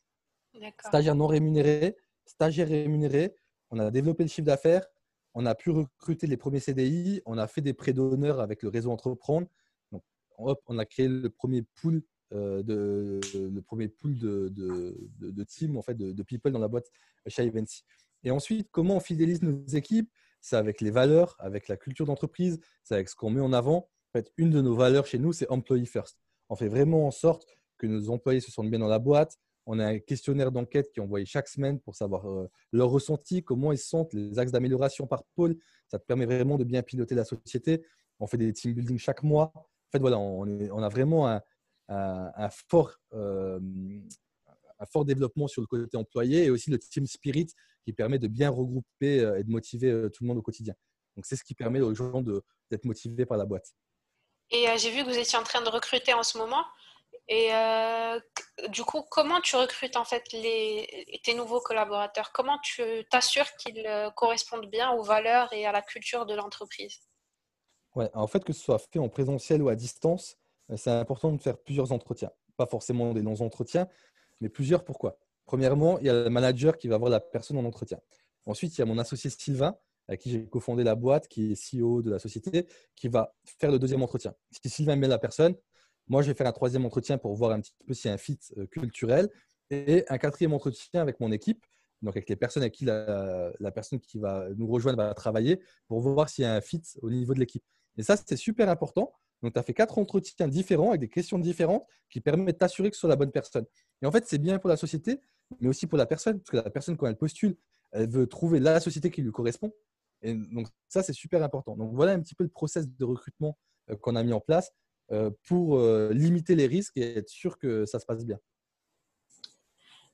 Stagiaires 0.81 1.15
non 1.15 1.27
rémunérés, 1.27 1.97
stagiaires 2.27 2.69
rémunérés. 2.69 3.35
On 3.71 3.79
a 3.79 3.91
développé 3.91 4.25
le 4.25 4.29
chiffre 4.29 4.47
d'affaires. 4.47 4.87
On 5.35 5.47
a 5.47 5.55
pu 5.55 5.71
recruter 5.71 6.27
les 6.27 6.37
premiers 6.37 6.61
CDI. 6.61 7.23
On 7.25 7.39
a 7.39 7.47
fait 7.47 7.63
des 7.63 7.73
prêts 7.73 7.93
d'honneur 7.93 8.41
avec 8.41 8.63
le 8.63 8.69
réseau 8.69 8.91
Entreprendre. 8.91 9.49
Donc, 9.91 10.03
on 10.39 10.79
a 10.79 10.85
créé 10.85 11.09
le 11.09 11.31
premier 11.31 11.63
pool 11.63 12.03
euh, 12.35 12.63
de, 12.63 13.21
le 13.35 13.61
premier 13.61 13.89
pool 13.89 14.19
de, 14.19 14.49
de, 14.49 15.45
team, 15.45 15.77
en 15.77 15.83
fait, 15.83 15.95
de, 15.95 16.23
people 16.23 16.51
dans 16.51 16.59
la 16.59 16.69
boîte 16.69 16.91
chez 17.27 17.43
Eventy. 17.43 17.85
Et 18.25 18.31
ensuite, 18.31 18.69
comment 18.71 18.97
on 18.97 19.01
fidélise 19.01 19.43
nos 19.43 19.67
équipes? 19.67 20.11
C'est 20.41 20.57
avec 20.57 20.81
les 20.81 20.91
valeurs, 20.91 21.37
avec 21.39 21.69
la 21.69 21.77
culture 21.77 22.07
d'entreprise, 22.07 22.59
c'est 22.85 22.95
avec 22.95 23.09
ce 23.09 23.15
qu'on 23.15 23.31
met 23.31 23.41
en 23.41 23.53
avant. 23.53 23.77
En 23.77 24.19
fait, 24.19 24.33
une 24.39 24.51
de 24.51 24.61
nos 24.61 24.75
valeurs 24.75 25.07
chez 25.07 25.19
nous, 25.19 25.33
c'est 25.33 25.49
Employee 25.51 25.87
First. 25.87 26.19
On 26.49 26.57
fait 26.57 26.69
vraiment 26.69 27.07
en 27.07 27.11
sorte 27.11 27.47
que 27.77 27.87
nos 27.87 28.09
employés 28.11 28.41
se 28.41 28.51
sentent 28.51 28.71
bien 28.71 28.79
dans 28.79 28.89
la 28.89 28.99
boîte. 28.99 29.39
On 29.67 29.79
a 29.79 29.87
un 29.87 29.99
questionnaire 29.99 30.51
d'enquête 30.51 30.91
qui 30.93 31.01
est 31.01 31.03
envoyé 31.03 31.25
chaque 31.25 31.49
semaine 31.49 31.79
pour 31.81 31.95
savoir 31.95 32.29
euh, 32.29 32.49
leur 32.73 32.91
ressenti, 32.91 33.43
comment 33.43 33.73
ils 33.73 33.79
sentent, 33.79 34.13
les 34.13 34.39
axes 34.39 34.53
d'amélioration 34.53 35.07
par 35.07 35.25
pôle. 35.35 35.57
Ça 35.89 35.99
permet 35.99 36.27
vraiment 36.27 36.59
de 36.59 36.65
bien 36.65 36.83
piloter 36.83 37.15
la 37.15 37.25
société. 37.25 37.85
On 38.19 38.27
fait 38.27 38.39
des 38.39 38.53
team 38.53 38.75
building 38.75 38.99
chaque 38.99 39.23
mois. 39.23 39.53
En 39.55 39.91
fait, 39.93 39.99
voilà, 39.99 40.19
on, 40.19 40.83
a 40.83 40.89
vraiment 40.89 41.29
un, 41.29 41.43
un, 41.89 42.51
fort, 42.69 42.97
euh, 43.15 43.61
un 44.79 44.87
fort 44.87 45.05
développement 45.05 45.49
sur 45.49 45.61
le 45.61 45.67
côté 45.67 45.97
employé 45.97 46.45
et 46.45 46.51
aussi 46.51 46.71
le 46.71 46.79
team 46.79 47.07
spirit 47.07 47.49
qui 47.85 47.93
permet 47.93 48.19
de 48.19 48.29
bien 48.29 48.51
regrouper 48.51 49.21
euh, 49.21 49.39
et 49.39 49.45
de 49.45 49.51
motiver 49.51 49.91
euh, 49.91 50.09
tout 50.09 50.25
le 50.25 50.29
monde 50.29 50.39
au 50.39 50.43
quotidien. 50.43 50.75
Donc, 51.17 51.27
c'est 51.27 51.37
ce 51.37 51.45
qui 51.45 51.55
permet 51.55 51.81
aux 51.81 51.95
gens 51.95 52.23
d'être 52.23 52.85
motivés 52.85 53.27
par 53.27 53.37
la 53.37 53.45
boîte. 53.45 53.75
Et 54.51 54.67
j'ai 54.79 54.91
vu 54.91 55.05
que 55.05 55.11
vous 55.11 55.19
étiez 55.19 55.39
en 55.39 55.43
train 55.43 55.63
de 55.63 55.69
recruter 55.69 56.15
en 56.15 56.23
ce 56.23 56.39
moment. 56.39 56.65
Et 57.29 57.51
du 58.69 58.83
coup, 58.85 59.03
comment 59.11 59.41
tu 59.41 59.57
recrutes 59.57 59.97
en 59.97 60.05
fait 60.05 60.23
tes 60.23 61.35
nouveaux 61.35 61.61
collaborateurs? 61.61 62.33
Comment 62.33 62.59
tu 62.63 62.83
t'assures 63.11 63.51
qu'ils 63.57 63.89
correspondent 64.17 64.71
bien 64.71 64.91
aux 64.91 65.03
valeurs 65.03 65.53
et 65.53 65.65
à 65.67 65.73
la 65.73 65.83
culture 65.83 66.27
de 66.27 66.35
l'entreprise? 66.35 66.99
Ouais, 67.95 68.11
en 68.15 68.27
fait, 68.27 68.45
que 68.45 68.53
ce 68.53 68.61
soit 68.61 68.79
fait 68.79 68.99
en 68.99 69.09
présentiel 69.09 69.63
ou 69.63 69.69
à 69.69 69.75
distance, 69.77 70.37
c'est 70.77 70.91
important 70.91 71.31
de 71.33 71.41
faire 71.41 71.59
plusieurs 71.59 71.93
entretiens. 71.93 72.31
Pas 72.57 72.67
forcément 72.67 73.13
des 73.13 73.23
longs 73.23 73.41
entretiens, 73.41 73.89
mais 74.41 74.49
plusieurs. 74.49 74.85
Pourquoi? 74.85 75.19
Premièrement, 75.45 75.99
il 75.99 76.07
y 76.07 76.11
a 76.11 76.25
le 76.25 76.31
manager 76.31 76.79
qui 76.79 76.89
va 76.89 76.99
voir 76.99 77.11
la 77.11 77.21
personne 77.21 77.57
en 77.59 77.65
entretien. 77.65 77.99
Ensuite, 78.47 78.77
il 78.77 78.81
y 78.81 78.83
a 78.83 78.87
mon 78.87 78.99
associé 78.99 79.31
Sylvain, 79.31 79.77
avec 80.09 80.21
qui 80.21 80.31
j'ai 80.31 80.47
cofondé 80.47 80.85
la 80.85 80.95
boîte, 80.95 81.29
qui 81.29 81.53
est 81.53 81.55
CEO 81.55 82.03
de 82.03 82.11
la 82.11 82.19
société, 82.19 82.67
qui 82.97 83.09
va 83.09 83.35
faire 83.59 83.71
le 83.71 83.79
deuxième 83.79 84.03
entretien. 84.03 84.35
Si 84.51 84.69
Sylvain 84.69 84.97
met 84.97 85.09
la 85.09 85.19
personne, 85.19 85.55
moi, 86.09 86.23
je 86.23 86.29
vais 86.29 86.35
faire 86.35 86.47
un 86.47 86.53
troisième 86.53 86.85
entretien 86.85 87.19
pour 87.19 87.35
voir 87.35 87.53
un 87.53 87.61
petit 87.61 87.73
peu 87.87 87.95
s'il 87.95 88.09
y 88.09 88.11
a 88.11 88.15
un 88.15 88.19
fit 88.19 88.39
euh, 88.59 88.67
culturel 88.67 89.29
et 89.71 90.05
un 90.09 90.19
quatrième 90.19 90.53
entretien 90.53 91.01
avec 91.01 91.21
mon 91.21 91.33
équipe, 91.33 91.65
donc 92.03 92.17
avec 92.17 92.29
les 92.29 92.37
personnes 92.37 92.63
avec 92.63 92.75
qui 92.75 92.85
la, 92.85 93.53
personne 93.75 94.01
qui 94.01 94.19
va 94.19 94.49
nous 94.57 94.67
rejoindre 94.67 94.99
va 94.99 95.15
travailler 95.15 95.61
pour 95.87 96.01
voir 96.01 96.29
s'il 96.29 96.43
y 96.43 96.47
a 96.47 96.55
un 96.55 96.61
fit 96.61 96.83
au 97.01 97.11
niveau 97.11 97.33
de 97.35 97.41
l'équipe. 97.41 97.65
Et 97.97 98.03
ça, 98.03 98.17
c'est 98.17 98.37
super 98.37 98.69
important. 98.69 99.13
Donc, 99.43 99.55
tu 99.55 99.59
as 99.59 99.63
fait 99.63 99.75
quatre 99.75 99.99
entretiens 99.99 100.49
différents 100.49 100.91
avec 100.91 101.01
des 101.01 101.09
questions 101.09 101.39
différentes 101.39 101.85
qui 102.11 102.21
permettent 102.21 102.57
de 102.57 102.59
t'assurer 102.59 102.91
que 102.91 102.97
ce 102.97 103.01
soit 103.01 103.09
la 103.09 103.17
bonne 103.17 103.33
personne. 103.33 103.65
Et 104.03 104.07
en 104.07 104.13
fait, 104.13 104.25
c'est 104.27 104.39
bien 104.39 104.59
pour 104.59 104.69
la 104.69 104.77
société, 104.77 105.21
mais 105.61 105.69
aussi 105.69 105.87
pour 105.87 105.99
la 105.99 106.07
personne, 106.07 106.39
parce 106.39 106.51
que 106.51 106.57
la 106.57 106.71
personne, 106.71 106.97
quand 106.97 107.07
elle 107.07 107.17
postule, 107.17 107.57
elle 107.93 108.09
veut 108.09 108.27
trouver 108.27 108.61
la 108.61 108.81
société 108.81 109.11
qui 109.11 109.23
lui 109.23 109.33
correspond. 109.33 109.73
Et 110.23 110.35
donc, 110.35 110.69
ça, 110.89 111.03
c'est 111.03 111.13
super 111.13 111.43
important. 111.43 111.77
Donc, 111.77 111.93
voilà 111.95 112.13
un 112.13 112.21
petit 112.21 112.35
peu 112.35 112.45
le 112.45 112.51
process 112.51 112.89
de 112.89 113.05
recrutement 113.05 113.59
euh, 113.91 113.97
qu'on 113.97 114.17
a 114.17 114.23
mis 114.23 114.33
en 114.33 114.41
place 114.41 114.73
pour 115.45 115.79
euh, 115.79 116.11
limiter 116.13 116.55
les 116.55 116.67
risques 116.67 116.97
et 116.97 117.19
être 117.19 117.29
sûr 117.29 117.59
que 117.59 117.85
ça 117.87 117.99
se 117.99 118.07
passe 118.07 118.25
bien. 118.25 118.39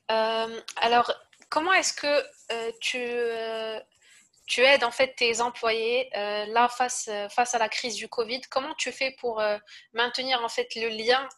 alors, 0.08 1.12
comment 1.48 1.72
est-ce 1.72 1.92
que 1.92 2.22
tu, 2.80 2.98
tu 4.46 4.60
aides 4.62 4.84
en 4.84 4.90
fait 4.90 5.14
tes 5.16 5.40
employés 5.40 6.08
là 6.14 6.68
face, 6.68 7.10
face 7.30 7.54
à 7.54 7.58
la 7.58 7.68
crise 7.68 7.94
du 7.94 8.08
Covid? 8.08 8.40
Comment 8.50 8.74
tu 8.74 8.90
fais 8.90 9.14
pour 9.20 9.42
maintenir 9.92 10.42
en 10.42 10.48
fait 10.48 10.68
le 10.76 10.88
lien 10.88 11.28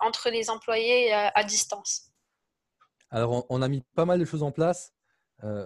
entre 0.00 0.30
les 0.30 0.48
employés 0.50 1.12
à 1.12 1.44
distance? 1.44 2.10
Alors, 3.10 3.46
on, 3.48 3.62
a 3.62 3.68
mis 3.68 3.82
pas 3.94 4.04
mal 4.04 4.18
de 4.18 4.24
choses 4.24 4.42
en 4.42 4.52
place. 4.52 4.92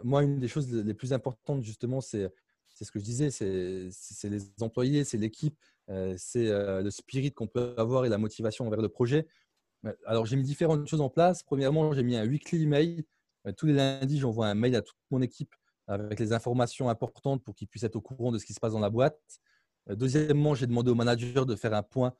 moi, 0.02 0.22
une 0.22 0.38
des 0.38 0.48
choses 0.48 0.72
les 0.72 0.94
plus 0.94 1.12
importantes, 1.12 1.62
justement, 1.62 2.00
c'est 2.00 2.30
ce 2.84 2.90
que 2.90 2.98
je 2.98 3.04
disais, 3.04 3.30
c'est 3.30 4.28
les 4.28 4.62
employés, 4.62 5.04
c'est 5.04 5.18
l'équipe, 5.18 5.58
c'est 6.16 6.48
le 6.48 6.90
spirit 6.90 7.32
qu'on 7.32 7.46
peut 7.46 7.74
avoir 7.76 8.04
et 8.04 8.08
la 8.08 8.18
motivation 8.18 8.66
envers 8.66 8.82
le 8.82 8.88
projet. 8.88 9.26
Alors, 10.06 10.26
j'ai 10.26 10.36
mis 10.36 10.42
différentes 10.42 10.86
choses 10.86 11.00
en 11.00 11.08
place. 11.08 11.42
Premièrement, 11.42 11.92
j'ai 11.92 12.02
mis 12.02 12.16
un 12.16 12.26
weekly 12.26 12.62
email. 12.62 13.04
Tous 13.56 13.66
les 13.66 13.72
lundis, 13.72 14.18
j'envoie 14.18 14.48
un 14.48 14.54
mail 14.54 14.74
à 14.76 14.82
toute 14.82 14.96
mon 15.10 15.22
équipe 15.22 15.54
avec 15.86 16.20
les 16.20 16.32
informations 16.32 16.90
importantes 16.90 17.42
pour 17.42 17.54
qu'ils 17.54 17.68
puissent 17.68 17.84
être 17.84 17.96
au 17.96 18.00
courant 18.00 18.30
de 18.30 18.38
ce 18.38 18.44
qui 18.44 18.52
se 18.52 18.60
passe 18.60 18.72
dans 18.72 18.80
la 18.80 18.90
boîte. 18.90 19.20
Deuxièmement, 19.88 20.54
j'ai 20.54 20.66
demandé 20.66 20.90
au 20.90 20.94
manager 20.94 21.46
de 21.46 21.56
faire 21.56 21.72
un 21.72 21.82
point 21.82 22.12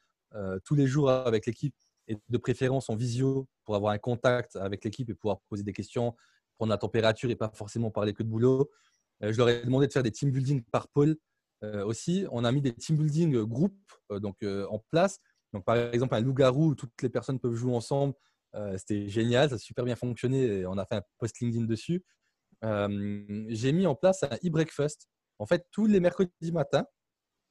tous 0.65 0.75
les 0.75 0.87
jours 0.87 1.11
avec 1.11 1.45
l'équipe 1.47 1.75
et 2.07 2.17
de 2.29 2.39
préférence 2.39 2.89
en 2.89 2.97
visio 2.97 3.47
pour 3.65 3.75
avoir 3.75 3.93
un 3.93 3.99
contact 3.99 4.57
avec 4.57 4.85
l'équipe 4.85 5.11
et 5.11 5.15
pouvoir 5.15 5.41
poser 5.51 5.63
des 5.63 5.75
questions, 5.75 6.15
prendre 6.57 6.71
la 6.71 6.79
température 6.79 7.31
et 7.31 7.37
pas 7.37 7.51
forcément 7.53 7.91
parler 7.91 8.15
que 8.15 8.23
de 8.23 8.29
boulot. 8.29 8.71
Je 9.21 9.37
leur 9.37 9.51
ai 9.51 9.63
demandé 9.63 9.87
de 9.87 9.93
faire 9.93 10.03
des 10.03 10.13
team 10.13 10.31
building 10.31 10.63
par 10.63 10.89
pôle 10.89 11.17
aussi. 11.63 12.27
On 12.31 12.45
a 12.45 12.53
mis 12.53 12.63
des 12.63 12.73
team 12.73 12.97
building 12.97 13.43
groupes 13.45 13.93
donc, 14.11 14.37
en 14.43 14.79
place. 14.91 15.21
Donc, 15.53 15.65
par 15.65 15.77
exemple, 15.77 16.15
un 16.15 16.21
loup-garou 16.21 16.69
où 16.69 16.75
toutes 16.75 17.03
les 17.03 17.09
personnes 17.09 17.39
peuvent 17.39 17.55
jouer 17.55 17.75
ensemble. 17.75 18.15
C'était 18.77 19.09
génial, 19.09 19.51
ça 19.51 19.57
a 19.57 19.59
super 19.59 19.85
bien 19.85 19.97
fonctionné 19.97 20.45
et 20.45 20.67
on 20.67 20.79
a 20.79 20.85
fait 20.85 20.97
un 20.97 21.03
post 21.19 21.39
LinkedIn 21.41 21.65
dessus. 21.67 22.05
J'ai 22.63 23.73
mis 23.73 23.87
en 23.87 23.95
place 23.95 24.23
un 24.23 24.37
e-breakfast. 24.45 25.09
En 25.39 25.47
fait, 25.47 25.67
tous 25.71 25.87
les 25.87 26.01
mercredis 26.01 26.53
matins, 26.53 26.85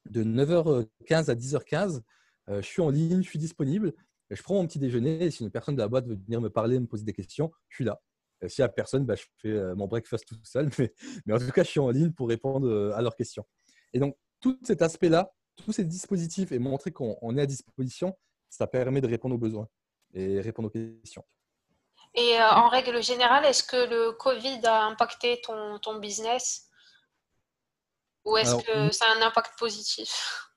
de 0.10 0.24
9h15 0.24 1.30
à 1.30 1.36
10h15, 1.36 2.02
je 2.48 2.62
suis 2.62 2.82
en 2.82 2.90
ligne, 2.90 3.24
je 3.24 3.30
suis 3.30 3.40
disponible. 3.40 3.94
Je 4.30 4.42
prends 4.44 4.56
mon 4.56 4.68
petit 4.68 4.80
déjeuner 4.80 5.24
et 5.24 5.32
si 5.32 5.44
une 5.44 5.52
personne 5.52 5.76
de 5.76 5.82
la 5.82 5.88
boîte 5.88 6.06
veut 6.08 6.18
venir 6.18 6.42
me 6.42 6.50
parler, 6.50 6.80
me 6.80 6.88
poser 6.88 7.06
des 7.06 7.14
questions, 7.14 7.52
je 7.70 7.76
suis 7.76 7.86
là. 7.86 8.02
S'il 8.48 8.62
n'y 8.62 8.66
a 8.66 8.70
personne, 8.70 9.06
bah, 9.06 9.16
je 9.16 9.24
fais 9.38 9.76
mon 9.76 9.88
breakfast 9.88 10.28
tout 10.28 10.36
seul. 10.44 10.70
Mais, 11.26 11.34
en 11.34 11.40
tout 11.40 11.52
cas, 11.52 11.64
je 11.64 11.70
suis 11.70 11.80
en 11.80 11.90
ligne 11.90 12.12
pour 12.12 12.28
répondre 12.28 12.94
à 12.94 13.02
leurs 13.02 13.16
questions. 13.16 13.46
Et 13.94 14.00
donc, 14.00 14.16
tout 14.40 14.58
cet 14.64 14.82
aspect-là, 14.82 15.34
tous 15.56 15.72
ces 15.72 15.84
dispositifs 15.84 16.52
et 16.52 16.60
montrer 16.60 16.92
qu'on 16.92 17.38
est 17.38 17.42
à 17.42 17.46
disposition, 17.46 18.18
ça 18.50 18.68
permet 18.68 19.02
de 19.02 19.08
répondre 19.08 19.36
aux 19.36 19.40
besoins 19.40 19.68
et 20.14 20.40
répondre 20.40 20.68
aux 20.68 20.72
questions. 20.72 21.26
Et 22.14 22.40
euh, 22.40 22.50
en 22.50 22.70
règle 22.70 23.02
générale, 23.04 23.46
est-ce 23.46 23.64
que 23.64 23.90
le 23.90 24.12
Covid 24.14 24.62
a 24.66 24.86
impacté 24.86 25.42
ton, 25.42 25.80
ton 25.80 26.00
business? 26.00 26.68
Ou 28.26 28.38
est-ce 28.38 28.56
que 28.56 28.92
ça 28.92 29.06
a 29.06 29.18
un 29.18 29.22
impact 29.22 29.58
positif? 29.58 30.50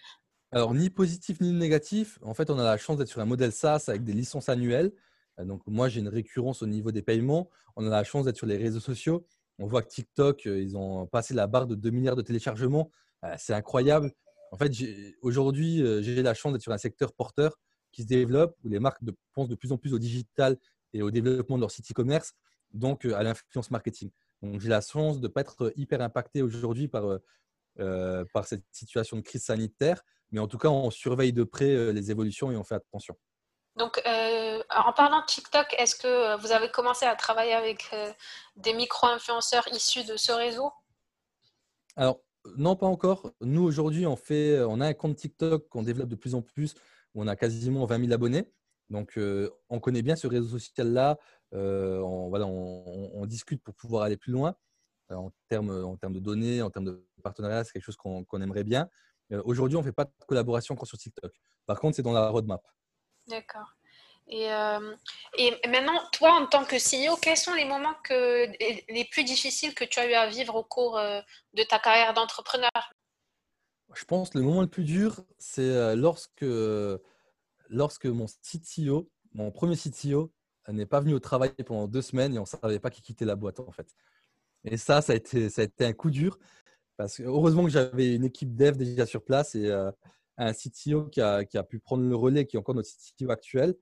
Alors, 0.52 0.72
ni 0.74 0.88
positif 0.88 1.40
ni 1.40 1.52
négatif. 1.52 2.18
En 2.22 2.32
fait, 2.32 2.48
on 2.48 2.58
a 2.58 2.64
la 2.64 2.78
chance 2.78 2.96
d'être 2.96 3.08
sur 3.08 3.20
un 3.20 3.26
modèle 3.26 3.52
SaaS 3.52 3.84
avec 3.88 4.02
des 4.02 4.14
licences 4.14 4.48
annuelles. 4.48 4.92
Euh, 5.38 5.44
donc, 5.44 5.62
moi, 5.66 5.88
j'ai 5.88 6.00
une 6.00 6.08
récurrence 6.08 6.62
au 6.62 6.66
niveau 6.66 6.90
des 6.90 7.02
paiements. 7.02 7.50
On 7.76 7.86
a 7.86 7.90
la 7.90 8.04
chance 8.04 8.24
d'être 8.24 8.36
sur 8.36 8.46
les 8.46 8.56
réseaux 8.56 8.80
sociaux. 8.80 9.26
On 9.58 9.66
voit 9.66 9.82
que 9.82 9.88
TikTok, 9.88 10.46
euh, 10.46 10.60
ils 10.60 10.76
ont 10.76 11.06
passé 11.06 11.34
la 11.34 11.46
barre 11.46 11.66
de 11.66 11.74
2 11.74 11.90
milliards 11.90 12.16
de 12.16 12.22
téléchargements. 12.22 12.90
Euh, 13.24 13.34
c'est 13.38 13.54
incroyable. 13.54 14.12
En 14.52 14.56
fait, 14.56 14.72
aujourd'hui, 15.20 15.82
euh, 15.82 16.00
j'ai 16.00 16.22
la 16.22 16.34
chance 16.34 16.52
d'être 16.52 16.62
sur 16.62 16.72
un 16.72 16.78
secteur 16.78 17.12
porteur 17.12 17.58
qui 17.92 18.02
se 18.02 18.06
développe, 18.06 18.56
où 18.64 18.68
les 18.68 18.78
marques 18.78 19.00
pensent 19.34 19.48
de 19.48 19.56
plus 19.56 19.72
en 19.72 19.78
plus 19.78 19.92
au 19.92 19.98
digital 19.98 20.56
et 20.92 21.02
au 21.02 21.10
développement 21.10 21.56
de 21.56 21.62
leur 21.62 21.70
site 21.70 21.90
e-commerce, 21.90 22.34
donc 22.72 23.04
à 23.04 23.22
l'influence 23.22 23.70
marketing. 23.70 24.10
Donc, 24.42 24.60
j'ai 24.60 24.68
la 24.68 24.80
chance 24.80 25.20
de 25.20 25.26
ne 25.26 25.32
pas 25.32 25.40
être 25.40 25.72
hyper 25.76 26.00
impacté 26.00 26.42
aujourd'hui 26.42 26.86
par, 26.86 27.18
par 27.76 28.46
cette 28.46 28.64
situation 28.70 29.16
de 29.16 29.22
crise 29.22 29.42
sanitaire, 29.42 30.02
mais 30.30 30.38
en 30.38 30.46
tout 30.46 30.58
cas, 30.58 30.68
on 30.68 30.90
surveille 30.90 31.32
de 31.32 31.44
près 31.44 31.92
les 31.92 32.10
évolutions 32.10 32.52
et 32.52 32.56
on 32.56 32.64
fait 32.64 32.76
attention. 32.76 33.16
Donc, 33.78 34.02
euh, 34.06 34.60
en 34.70 34.92
parlant 34.92 35.20
de 35.20 35.26
TikTok, 35.26 35.72
est-ce 35.78 35.94
que 35.94 36.08
euh, 36.08 36.36
vous 36.36 36.50
avez 36.50 36.68
commencé 36.68 37.06
à 37.06 37.14
travailler 37.14 37.52
avec 37.52 37.88
euh, 37.92 38.10
des 38.56 38.74
micro-influenceurs 38.74 39.68
issus 39.72 40.04
de 40.04 40.16
ce 40.16 40.32
réseau? 40.32 40.72
Alors, 41.94 42.20
non, 42.56 42.74
pas 42.74 42.88
encore. 42.88 43.30
Nous, 43.40 43.62
aujourd'hui, 43.62 44.04
on, 44.04 44.16
fait, 44.16 44.60
on 44.62 44.80
a 44.80 44.88
un 44.88 44.94
compte 44.94 45.14
TikTok 45.14 45.68
qu'on 45.68 45.84
développe 45.84 46.08
de 46.08 46.16
plus 46.16 46.34
en 46.34 46.42
plus, 46.42 46.74
où 47.14 47.22
on 47.22 47.28
a 47.28 47.36
quasiment 47.36 47.86
20 47.86 48.00
000 48.00 48.12
abonnés. 48.12 48.50
Donc, 48.90 49.18
on 49.68 49.80
connaît 49.80 50.02
bien 50.02 50.16
ce 50.16 50.26
réseau 50.26 50.58
social-là. 50.58 51.16
on, 51.52 53.10
on, 53.14 53.26
discute 53.26 53.62
pour 53.62 53.74
pouvoir 53.74 54.02
aller 54.02 54.16
plus 54.16 54.32
loin 54.32 54.56
en 55.10 55.30
termes, 55.48 55.84
en 55.84 55.96
termes 55.96 56.14
de 56.14 56.20
données, 56.20 56.62
en 56.62 56.70
termes 56.70 56.86
de 56.86 57.06
partenariat. 57.22 57.62
C'est 57.64 57.74
quelque 57.74 57.84
chose 57.84 57.96
qu'on 57.96 58.40
aimerait 58.40 58.64
bien. 58.64 58.88
aujourd'hui, 59.44 59.76
on 59.76 59.80
ne 59.82 59.86
fait 59.86 59.92
pas 59.92 60.06
de 60.06 60.12
collaboration 60.26 60.74
encore 60.74 60.88
sur 60.88 60.98
TikTok. 60.98 61.32
Par 61.66 61.78
contre, 61.78 61.96
c'est 61.96 62.02
dans 62.02 62.12
la 62.12 62.28
roadmap. 62.30 62.62
D'accord. 63.28 63.74
Et, 64.30 64.52
euh, 64.52 64.94
et, 65.38 65.54
maintenant, 65.68 65.98
toi, 66.12 66.34
en 66.34 66.46
tant 66.46 66.64
que 66.64 66.76
CEO, 66.76 67.16
quels 67.16 67.36
sont 67.36 67.54
les 67.54 67.64
moments 67.64 67.94
les 68.10 69.08
plus 69.10 69.24
difficiles 69.24 69.74
que 69.74 69.84
tu 69.84 69.98
as 70.00 70.10
eu 70.10 70.12
à 70.12 70.26
vivre 70.26 70.54
au 70.54 70.64
cours 70.64 70.98
euh, 70.98 71.20
de 71.54 71.62
ta 71.62 71.78
carrière 71.78 72.12
d'entrepreneur? 72.12 72.70
Je 73.94 74.04
pense 74.04 74.30
que 74.30 74.38
le 74.38 74.44
moment 74.44 74.60
le 74.60 74.68
plus 74.68 74.84
dur, 74.84 75.24
c'est 75.38 75.62
euh, 75.62 75.96
lorsque, 75.96 76.44
lorsque 77.70 78.04
mon 78.04 78.26
CTO, 78.26 79.10
mon 79.32 79.50
premier 79.50 79.76
CTO, 79.76 80.30
n'est 80.68 80.86
pas 80.86 81.00
venu 81.00 81.14
au 81.14 81.20
travail 81.20 81.54
pendant 81.64 81.88
deux 81.88 82.02
semaines 82.02 82.34
et 82.34 82.38
on 82.38 82.42
ne 82.42 82.46
savait 82.46 82.78
pas 82.78 82.90
qui 82.90 83.00
quittait 83.00 83.24
la 83.24 83.36
boîte 83.36 83.60
en 83.60 83.72
fait. 83.72 83.94
Et 84.64 84.76
ça, 84.76 85.00
ça 85.00 85.14
a 85.14 85.16
été, 85.16 85.48
ça 85.48 85.62
a 85.62 85.64
été 85.64 85.86
un 85.86 85.94
coup 85.94 86.10
dur 86.10 86.38
parce 86.98 87.16
que 87.16 87.22
heureusement 87.22 87.64
que 87.64 87.70
j'avais 87.70 88.14
une 88.14 88.24
équipe 88.24 88.54
dev 88.54 88.76
déjà 88.76 89.06
sur 89.06 89.24
place 89.24 89.54
et 89.54 89.70
un 90.38 90.52
CTO 90.52 91.04
qui 91.08 91.20
a, 91.20 91.44
pu 91.68 91.80
prendre 91.80 92.08
le 92.08 92.14
relais, 92.14 92.46
qui 92.46 92.56
est 92.56 92.58
encore 92.58 92.74
notre 92.74 92.88
CTO 92.88 93.30
actuel. 93.30 93.74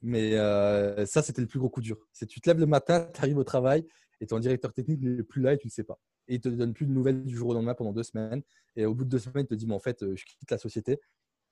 Mais 0.00 0.36
euh, 0.36 1.04
ça, 1.06 1.22
c'était 1.22 1.42
le 1.42 1.46
plus 1.46 1.58
gros 1.58 1.68
coup 1.68 1.80
dur. 1.80 1.98
C'est 2.12 2.26
tu 2.26 2.40
te 2.40 2.48
lèves 2.48 2.58
le 2.58 2.66
matin, 2.66 3.08
tu 3.14 3.20
arrives 3.20 3.38
au 3.38 3.44
travail 3.44 3.86
et 4.20 4.26
ton 4.26 4.38
directeur 4.38 4.72
technique 4.72 5.00
n'est 5.00 5.22
plus 5.22 5.42
là 5.42 5.52
et 5.52 5.58
tu 5.58 5.68
ne 5.68 5.70
sais 5.70 5.84
pas. 5.84 6.00
Et 6.26 6.36
il 6.36 6.40
te 6.40 6.48
donne 6.48 6.72
plus 6.72 6.86
de 6.86 6.92
nouvelles 6.92 7.24
du 7.24 7.36
jour 7.36 7.50
au 7.50 7.54
lendemain 7.54 7.74
pendant 7.74 7.92
deux 7.92 8.02
semaines. 8.02 8.42
Et 8.76 8.86
au 8.86 8.94
bout 8.94 9.04
de 9.04 9.10
deux 9.10 9.18
semaines, 9.18 9.44
il 9.44 9.48
te 9.48 9.54
dit, 9.54 9.66
mais 9.66 9.74
en 9.74 9.80
fait, 9.80 10.02
euh, 10.02 10.16
je 10.16 10.24
quitte 10.24 10.50
la 10.50 10.58
société. 10.58 11.00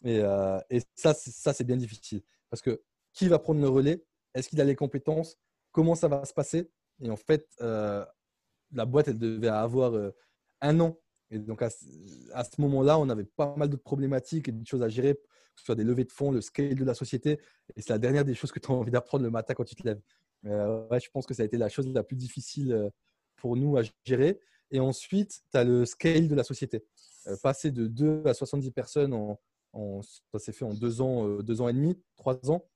Et, 0.04 0.20
euh, 0.20 0.58
ça 0.94 1.14
c'est 1.14 1.64
bien 1.64 1.76
difficile. 1.76 2.22
Parce 2.50 2.62
que 2.62 2.82
qui 3.12 3.28
va 3.28 3.38
prendre 3.38 3.60
le 3.60 3.68
relais? 3.68 4.04
Est-ce 4.34 4.48
qu'il 4.48 4.60
a 4.60 4.64
les 4.64 4.76
compétences? 4.76 5.38
Comment 5.72 5.94
ça 5.94 6.08
va 6.08 6.24
se 6.24 6.34
passer? 6.34 6.70
Et 7.02 7.10
en 7.10 7.16
fait, 7.16 7.46
la 7.60 8.84
boîte, 8.86 9.08
elle 9.08 9.18
devait 9.18 9.48
avoir 9.48 9.94
un 10.60 10.80
an 10.80 10.98
et 11.30 11.38
donc, 11.38 11.62
à, 11.62 11.70
ce 11.70 12.60
moment-là, 12.60 12.98
on 12.98 13.08
avait 13.08 13.24
pas 13.24 13.54
mal 13.56 13.68
d'autres 13.68 13.82
problématiques 13.82 14.48
et 14.48 14.52
des 14.52 14.64
choses 14.64 14.82
à 14.82 14.88
gérer, 14.88 15.14
que 15.14 15.20
ce 15.56 15.64
soit 15.64 15.74
des 15.74 15.84
levées 15.84 16.04
de 16.04 16.12
fonds, 16.12 16.30
le 16.30 16.40
scale 16.40 16.74
de 16.74 16.84
la 16.84 16.94
société. 16.94 17.40
Et 17.74 17.82
c'est 17.82 17.90
la 17.90 17.98
dernière 17.98 18.24
des 18.24 18.34
choses 18.34 18.52
que 18.52 18.60
tu 18.60 18.70
as 18.70 18.74
envie 18.74 18.92
d'apprendre 18.92 19.24
le 19.24 19.30
matin 19.30 19.54
quand 19.54 19.64
tu 19.64 19.74
te 19.74 19.82
lèves. 19.82 20.00
Euh, 20.44 20.86
ouais, 20.88 21.00
je 21.00 21.10
pense 21.10 21.26
que 21.26 21.34
ça 21.34 21.42
a 21.42 21.46
été 21.46 21.56
la 21.56 21.68
chose 21.68 21.88
la 21.92 22.04
plus 22.04 22.16
difficile 22.16 22.72
euh, 22.72 22.90
pour 23.36 23.56
nous 23.56 23.76
à 23.76 23.82
gérer. 24.04 24.40
Et 24.70 24.78
ensuite, 24.78 25.42
tu 25.50 25.58
as 25.58 25.64
le 25.64 25.84
scale 25.84 26.28
de 26.28 26.34
la 26.34 26.44
société. 26.44 26.84
Euh, 27.26 27.36
passer 27.42 27.72
de 27.72 27.86
2 27.86 28.22
à 28.26 28.34
70 28.34 28.70
personnes 28.70 29.36
ça 30.32 30.38
s'est 30.38 30.52
fait 30.52 30.64
en 30.64 30.72
deux 30.72 31.02
ans, 31.02 31.28
deux 31.40 31.60
ans 31.60 31.68
et 31.68 31.74
demi, 31.74 32.00
trois 32.16 32.50
ans. 32.50 32.66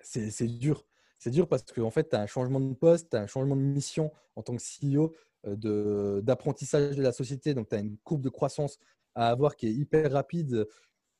C'est 0.00 0.46
dur. 0.46 0.86
C'est 1.18 1.28
dur 1.28 1.46
parce 1.46 1.62
qu'en 1.62 1.82
en 1.82 1.90
fait, 1.90 2.08
tu 2.08 2.16
as 2.16 2.20
un 2.20 2.26
changement 2.26 2.58
de 2.58 2.72
poste, 2.72 3.10
tu 3.10 3.16
as 3.18 3.20
un 3.20 3.26
changement 3.26 3.54
de 3.54 3.60
mission 3.60 4.10
en 4.34 4.42
tant 4.42 4.56
que 4.56 4.62
CEO 4.62 5.14
d'apprentissage 5.46 6.96
de, 6.96 7.02
la 7.02 7.12
société. 7.12 7.54
Donc, 7.54 7.68
tu 7.68 7.74
as 7.74 7.78
une 7.78 7.96
courbe 7.98 8.22
de 8.22 8.28
croissance 8.28 8.78
à 9.14 9.28
avoir 9.28 9.56
qui 9.56 9.66
est 9.66 9.72
hyper 9.72 10.12
rapide. 10.12 10.66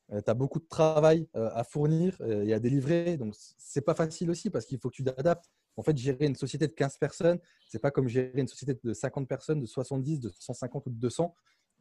tu 0.09 0.15
as 0.29 0.33
beaucoup 0.33 0.59
de 0.59 0.67
travail 0.67 1.27
à 1.33 1.63
fournir 1.63 2.19
et 2.21 2.53
à 2.53 2.59
délivrer. 2.59 3.17
Donc, 3.17 3.35
c'est 3.57 3.81
pas 3.81 3.95
facile 3.95 4.29
aussi 4.29 4.49
parce 4.49 4.65
qu'il 4.65 4.79
faut 4.79 4.89
que 4.89 4.95
tu 4.95 5.03
t'adaptes. 5.03 5.49
En 5.77 5.83
fait, 5.83 5.97
gérer 5.97 6.25
une 6.25 6.35
société 6.35 6.67
de 6.67 6.73
15 6.73 6.97
personnes, 6.97 7.39
c'est 7.67 7.79
pas 7.79 7.91
comme 7.91 8.07
gérer 8.07 8.39
une 8.39 8.47
société 8.47 8.79
de 8.81 8.93
50 8.93 9.27
personnes, 9.27 9.59
de 9.59 9.65
70, 9.65 10.19
de 10.21 10.29
150 10.29 10.87
ou 10.87 10.89
de 10.89 10.95
200. 10.95 11.35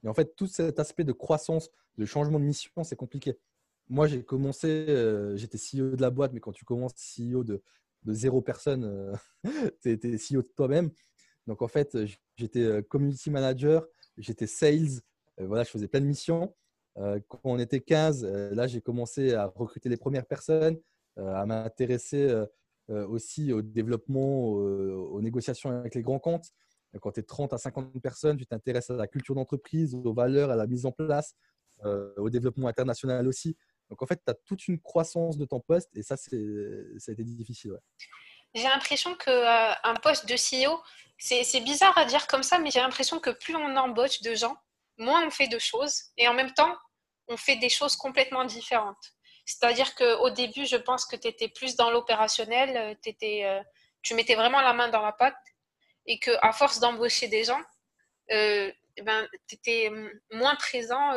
Et 0.05 0.09
en 0.09 0.15
fait, 0.15 0.35
tout 0.37 0.47
cet 0.47 0.79
aspect 0.79 1.05
de 1.05 1.13
croissance, 1.13 1.71
de 1.97 2.05
changement 2.05 2.39
de 2.39 2.45
mission, 2.45 2.83
c'est 2.83 2.97
compliqué. 2.97 3.39
Moi, 3.89 4.07
j'ai 4.07 4.23
commencé, 4.23 4.69
euh, 4.89 5.37
j'étais 5.37 5.59
CEO 5.59 5.97
de 5.97 6.03
la 6.03 6.11
boîte, 6.11 6.33
mais 6.33 6.41
quand 6.41 6.53
tu 6.53 6.65
commences 6.65 6.95
CEO 6.95 7.45
de, 7.45 7.63
de 8.03 8.13
zéro 8.13 8.41
personne, 8.43 8.85
euh, 8.85 9.15
tu 9.83 9.91
es, 9.91 10.17
CEO 10.17 10.43
de 10.43 10.51
toi-même. 10.57 10.91
Donc, 11.47 11.63
en 11.63 11.69
fait, 11.69 11.97
j'étais 12.37 12.63
euh, 12.63 12.83
community 12.83 13.31
manager, 13.31 13.87
j'étais 14.17 14.47
sales, 14.47 15.01
voilà, 15.39 15.65
je 15.65 15.71
faisais 15.71 15.89
plein 15.89 16.01
de 16.01 16.07
missions. 16.07 16.55
quand 16.97 17.41
on 17.43 17.59
était 17.59 17.81
15, 17.81 18.25
là, 18.53 18.69
j'ai 18.69 18.81
commencé 18.81 19.35
à 19.35 19.47
recruter 19.47 19.89
les 19.89 19.97
premières 19.97 20.27
personnes, 20.27 20.79
à 21.17 21.45
m'intéresser 21.45 22.47
euh, 22.91 23.07
aussi 23.09 23.51
au 23.53 23.63
développement, 23.63 24.51
aux 24.51 25.23
négociations 25.23 25.71
avec 25.71 25.95
les 25.95 26.03
grands 26.03 26.19
comptes. 26.19 26.53
Quand 27.01 27.13
tu 27.13 27.21
es 27.21 27.23
30 27.23 27.53
à 27.55 27.59
50 27.59 28.01
personnes, 28.01 28.37
tu 28.37 28.47
t'intéresses 28.47 28.91
à 28.91 28.95
la 28.95 29.07
culture 29.07 29.35
d'entreprise, 29.35 29.95
aux 29.95 30.13
valeurs, 30.13 30.51
à 30.51 30.57
la 30.57 30.67
mise 30.67 30.85
en 30.85 30.93
place, 30.93 31.35
euh, 31.85 32.13
au 32.19 32.31
développement 32.31 32.69
international 32.69 33.27
aussi. 33.27 33.57
Donc 33.89 34.03
en 34.03 34.07
fait, 34.07 34.21
tu 34.25 34.31
as 34.31 34.35
toute 34.35 34.69
une 34.69 34.79
croissance 34.79 35.39
de 35.39 35.45
ton 35.47 35.61
poste 35.61 35.91
et 35.97 36.03
ça, 36.03 36.17
ça 36.17 36.31
a 36.37 37.13
été 37.13 37.25
difficile. 37.25 37.73
J'ai 38.55 38.65
l'impression 38.65 39.15
qu'un 39.17 39.33
euh, 39.33 39.95
poste 40.03 40.27
de 40.27 40.35
CEO, 40.35 40.81
c'est 41.19 41.61
bizarre 41.61 41.97
à 41.97 42.05
dire 42.05 42.27
comme 42.27 42.43
ça, 42.43 42.59
mais 42.59 42.71
j'ai 42.71 42.81
l'impression 42.81 43.19
que 43.19 43.31
plus 43.31 43.57
on 43.57 43.77
embauche 43.77 44.21
de 44.23 44.35
gens, 44.35 44.57
moins 44.99 45.27
on 45.27 45.31
fait 45.31 45.49
de 45.49 45.59
choses 45.59 46.05
et 46.17 46.29
en 46.29 46.35
même 46.35 46.53
temps, 46.53 46.77
on 47.29 47.37
fait 47.37 47.57
des 47.57 47.69
choses 47.69 47.97
complètement 47.97 48.45
différentes. 48.45 49.15
C'est-à-dire 49.47 49.95
qu'au 49.95 50.31
début, 50.31 50.67
je 50.67 50.77
pense 50.77 51.05
que 51.05 51.17
tu 51.17 51.29
étais 51.29 51.49
plus 51.49 51.77
dans 51.77 51.91
l'opérationnel, 51.91 52.97
euh, 52.97 53.13
euh, 53.23 53.63
tu 54.03 54.15
mettais 54.15 54.35
vraiment 54.35 54.61
la 54.61 54.73
main 54.73 54.89
dans 54.89 55.03
la 55.03 55.13
pâte 55.13 55.37
et 56.07 56.19
qu'à 56.19 56.53
force 56.53 56.81
d'embaucher 56.81 57.29
des 57.29 57.45
gens, 57.45 57.61
euh, 58.31 58.73
eh 58.97 59.03
ben, 59.03 59.29
tu 59.49 59.57
étais 59.57 59.91
moins 60.31 60.55
présent 60.57 61.15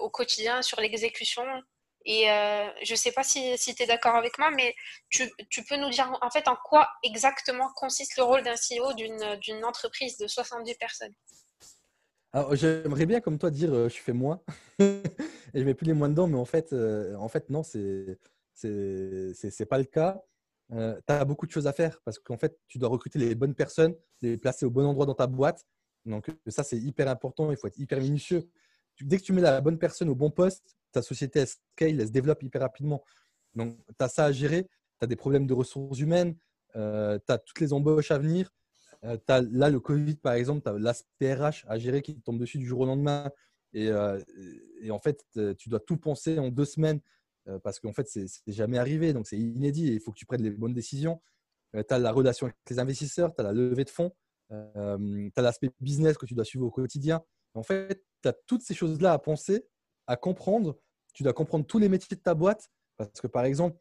au 0.00 0.10
quotidien 0.10 0.62
sur 0.62 0.80
l'exécution. 0.80 1.44
Et 2.04 2.24
je 2.82 2.92
ne 2.92 2.96
sais 2.96 3.12
pas 3.12 3.22
si, 3.22 3.56
tu 3.58 3.82
es 3.82 3.86
d'accord 3.86 4.14
avec 4.16 4.38
moi, 4.38 4.50
mais 4.50 4.74
tu, 5.08 5.30
peux 5.68 5.76
nous 5.76 5.90
dire 5.90 6.18
en 6.20 6.30
fait 6.30 6.48
en 6.48 6.56
quoi 6.56 6.88
exactement 7.02 7.70
consiste 7.76 8.16
le 8.16 8.24
rôle 8.24 8.42
d'un 8.42 8.54
CEO 8.54 8.92
d'une 8.94 9.64
entreprise 9.64 10.16
de 10.18 10.26
70 10.26 10.74
personnes? 10.74 11.14
J'aimerais 12.52 13.04
bien, 13.06 13.20
comme 13.20 13.38
toi, 13.38 13.50
dire 13.50 13.72
euh, 13.74 13.88
je 13.88 13.98
fais 13.98 14.14
moins 14.14 14.40
et 14.78 15.02
je 15.54 15.64
mets 15.64 15.74
plus 15.74 15.86
les 15.86 15.92
moins 15.92 16.08
dedans, 16.08 16.26
mais 16.26 16.38
en 16.38 16.46
fait, 16.46 16.72
euh, 16.72 17.14
en 17.16 17.28
fait 17.28 17.50
non, 17.50 17.62
c'est 17.62 18.18
c'est 18.54 19.66
pas 19.66 19.78
le 19.78 19.84
cas. 19.84 20.22
Euh, 20.72 20.98
tu 21.06 21.12
as 21.12 21.24
beaucoup 21.26 21.46
de 21.46 21.50
choses 21.50 21.66
à 21.66 21.72
faire 21.74 22.00
parce 22.04 22.18
qu'en 22.18 22.38
fait, 22.38 22.58
tu 22.68 22.78
dois 22.78 22.88
recruter 22.88 23.18
les 23.18 23.34
bonnes 23.34 23.54
personnes, 23.54 23.94
les 24.22 24.38
placer 24.38 24.64
au 24.64 24.70
bon 24.70 24.86
endroit 24.86 25.04
dans 25.04 25.14
ta 25.14 25.26
boîte. 25.26 25.66
Donc, 26.06 26.30
ça, 26.46 26.64
c'est 26.64 26.78
hyper 26.78 27.08
important. 27.08 27.50
Il 27.50 27.56
faut 27.56 27.66
être 27.66 27.78
hyper 27.78 28.00
minutieux. 28.00 28.48
Dès 29.00 29.18
que 29.18 29.22
tu 29.22 29.32
mets 29.32 29.40
la 29.40 29.60
bonne 29.60 29.78
personne 29.78 30.08
au 30.08 30.14
bon 30.14 30.30
poste, 30.30 30.76
ta 30.92 31.02
société, 31.02 31.40
elle 31.40 31.48
scale, 31.48 32.00
elle 32.00 32.06
se 32.06 32.12
développe 32.12 32.42
hyper 32.42 32.62
rapidement. 32.62 33.02
Donc, 33.54 33.76
tu 33.86 34.04
as 34.04 34.08
ça 34.08 34.26
à 34.26 34.32
gérer. 34.32 34.64
Tu 34.98 35.04
as 35.04 35.06
des 35.06 35.16
problèmes 35.16 35.46
de 35.46 35.54
ressources 35.54 35.98
humaines. 35.98 36.36
tu 36.74 36.78
as 36.78 37.38
toutes 37.44 37.60
les 37.60 37.72
embauches 37.72 38.10
à 38.10 38.18
venir. 38.18 38.52
Euh, 39.04 39.16
là, 39.50 39.70
le 39.70 39.80
Covid, 39.80 40.16
par 40.16 40.34
exemple, 40.34 40.62
tu 40.62 40.68
as 40.68 40.78
l'aspect 40.78 41.34
RH 41.34 41.64
à 41.66 41.78
gérer 41.78 42.02
qui 42.02 42.20
tombe 42.20 42.38
dessus 42.38 42.58
du 42.58 42.66
jour 42.66 42.80
au 42.80 42.86
lendemain. 42.86 43.30
Et, 43.72 43.88
euh, 43.88 44.20
en 44.90 44.98
fait, 44.98 45.24
tu 45.58 45.68
dois 45.68 45.80
tout 45.80 45.96
penser 45.96 46.38
en 46.38 46.48
deux 46.48 46.64
semaines 46.64 47.00
euh, 47.48 47.58
parce 47.58 47.80
qu'en 47.80 47.92
fait, 47.92 48.06
c'est 48.08 48.26
jamais 48.46 48.78
arrivé. 48.78 49.12
Donc, 49.12 49.26
c'est 49.26 49.38
inédit 49.38 49.88
et 49.88 49.94
il 49.94 50.00
faut 50.00 50.12
que 50.12 50.18
tu 50.18 50.26
prennes 50.26 50.42
les 50.42 50.50
bonnes 50.50 50.74
décisions. 50.74 51.20
tu 51.74 51.82
as 51.88 51.98
la 51.98 52.12
relation 52.12 52.46
avec 52.46 52.56
les 52.70 52.78
investisseurs, 52.78 53.34
tu 53.34 53.40
as 53.40 53.44
la 53.44 53.52
levée 53.52 53.84
de 53.84 53.90
fonds, 53.90 54.12
tu 54.50 54.56
as 55.36 55.42
l'aspect 55.42 55.70
business 55.80 56.16
que 56.18 56.26
tu 56.26 56.34
dois 56.34 56.44
suivre 56.44 56.66
au 56.66 56.70
quotidien. 56.70 57.22
En 57.54 57.62
fait, 57.62 58.04
tu 58.22 58.28
as 58.28 58.32
toutes 58.32 58.62
ces 58.62 58.74
choses-là 58.74 59.12
à 59.12 59.18
penser, 59.18 59.66
à 60.06 60.16
comprendre. 60.16 60.78
Tu 61.14 61.22
dois 61.22 61.32
comprendre 61.32 61.66
tous 61.66 61.78
les 61.78 61.88
métiers 61.88 62.16
de 62.16 62.22
ta 62.22 62.34
boîte 62.34 62.70
parce 62.96 63.20
que, 63.20 63.26
par 63.26 63.44
exemple, 63.44 63.78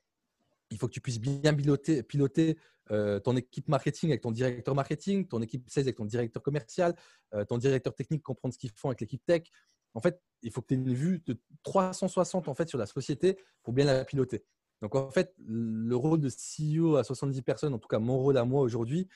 il 0.70 0.78
faut 0.78 0.88
que 0.88 0.94
tu 0.94 1.02
puisses 1.02 1.20
bien 1.20 1.54
piloter, 1.54 2.58
euh, 2.92 3.20
ton 3.20 3.36
équipe 3.36 3.68
marketing 3.68 4.10
avec 4.10 4.22
ton 4.22 4.32
directeur 4.32 4.74
marketing, 4.74 5.28
ton 5.28 5.42
équipe 5.42 5.70
sales 5.70 5.84
avec 5.84 5.98
ton 5.98 6.06
directeur 6.06 6.42
commercial, 6.42 6.96
euh, 7.34 7.46
ton 7.46 7.58
directeur 7.58 7.94
technique 7.94 8.24
comprendre 8.24 8.54
ce 8.54 8.60
qu'ils 8.60 8.72
font 8.72 8.90
avec 8.90 9.02
l'équipe 9.02 9.24
tech. 9.26 9.44
En 9.94 10.02
fait, 10.02 10.22
il 10.42 10.52
faut 10.52 10.62
que 10.62 10.68
tu 10.68 10.74
aies 10.74 10.78
une 10.78 10.94
vue 10.94 11.20
de 11.26 11.38
360 11.64 12.48
en 12.48 12.54
fait, 12.54 12.68
sur 12.68 12.78
la 12.78 12.86
société 12.86 13.38
pour 13.64 13.74
bien 13.74 13.86
la 13.86 14.06
piloter. 14.06 14.44
Donc, 14.82 14.96
en 14.96 15.12
fait, 15.12 15.34
le 15.38 15.96
rôle 15.96 16.20
de 16.20 16.30
CEO 16.30 16.96
à 16.96 17.04
70 17.04 17.42
personnes, 17.44 17.74
en 17.74 17.80
tout 17.80 17.88
cas 17.88 18.00
mon 18.00 18.18
rôle 18.18 18.38
à 18.38 18.46
moi 18.46 18.62
aujourd'hui, 18.62 19.08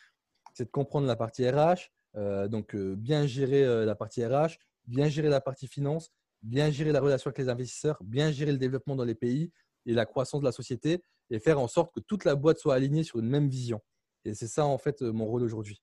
c'est 0.53 0.65
de 0.65 0.69
comprendre 0.69 1.07
la 1.07 1.15
partie 1.15 1.49
RH, 1.49 1.91
donc 2.15 2.75
bien 2.75 3.27
gérer 3.27 3.85
la 3.85 3.95
partie 3.95 4.25
RH, 4.25 4.57
bien 4.87 5.09
gérer 5.09 5.29
la 5.29 5.41
partie 5.41 5.67
finance, 5.67 6.11
bien 6.41 6.71
gérer 6.71 6.91
la 6.91 7.01
relation 7.01 7.29
avec 7.29 7.39
les 7.39 7.49
investisseurs, 7.49 7.97
bien 8.03 8.31
gérer 8.31 8.51
le 8.51 8.57
développement 8.57 8.95
dans 8.95 9.03
les 9.03 9.15
pays 9.15 9.51
et 9.85 9.93
la 9.93 10.05
croissance 10.05 10.41
de 10.41 10.45
la 10.45 10.51
société 10.51 11.03
et 11.29 11.39
faire 11.39 11.59
en 11.59 11.67
sorte 11.67 11.93
que 11.93 11.99
toute 11.99 12.23
la 12.25 12.35
boîte 12.35 12.59
soit 12.59 12.75
alignée 12.75 13.03
sur 13.03 13.19
une 13.19 13.27
même 13.27 13.49
vision. 13.49 13.81
Et 14.23 14.33
c'est 14.33 14.47
ça, 14.47 14.65
en 14.65 14.77
fait, 14.77 15.01
mon 15.01 15.25
rôle 15.25 15.43
aujourd'hui. 15.43 15.81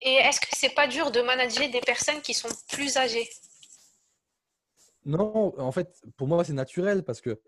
Et 0.00 0.14
est-ce 0.14 0.40
que 0.40 0.46
c'est 0.52 0.74
pas 0.74 0.86
dur 0.86 1.10
de 1.10 1.20
manager 1.20 1.70
des 1.70 1.80
personnes 1.80 2.20
qui 2.22 2.34
sont 2.34 2.48
plus 2.68 2.96
âgées? 2.96 3.28
Non, 5.04 5.58
en 5.58 5.72
fait, 5.72 6.02
pour 6.16 6.28
moi, 6.28 6.44
c'est 6.44 6.52
naturel 6.52 7.04
parce 7.04 7.20
que 7.20 7.40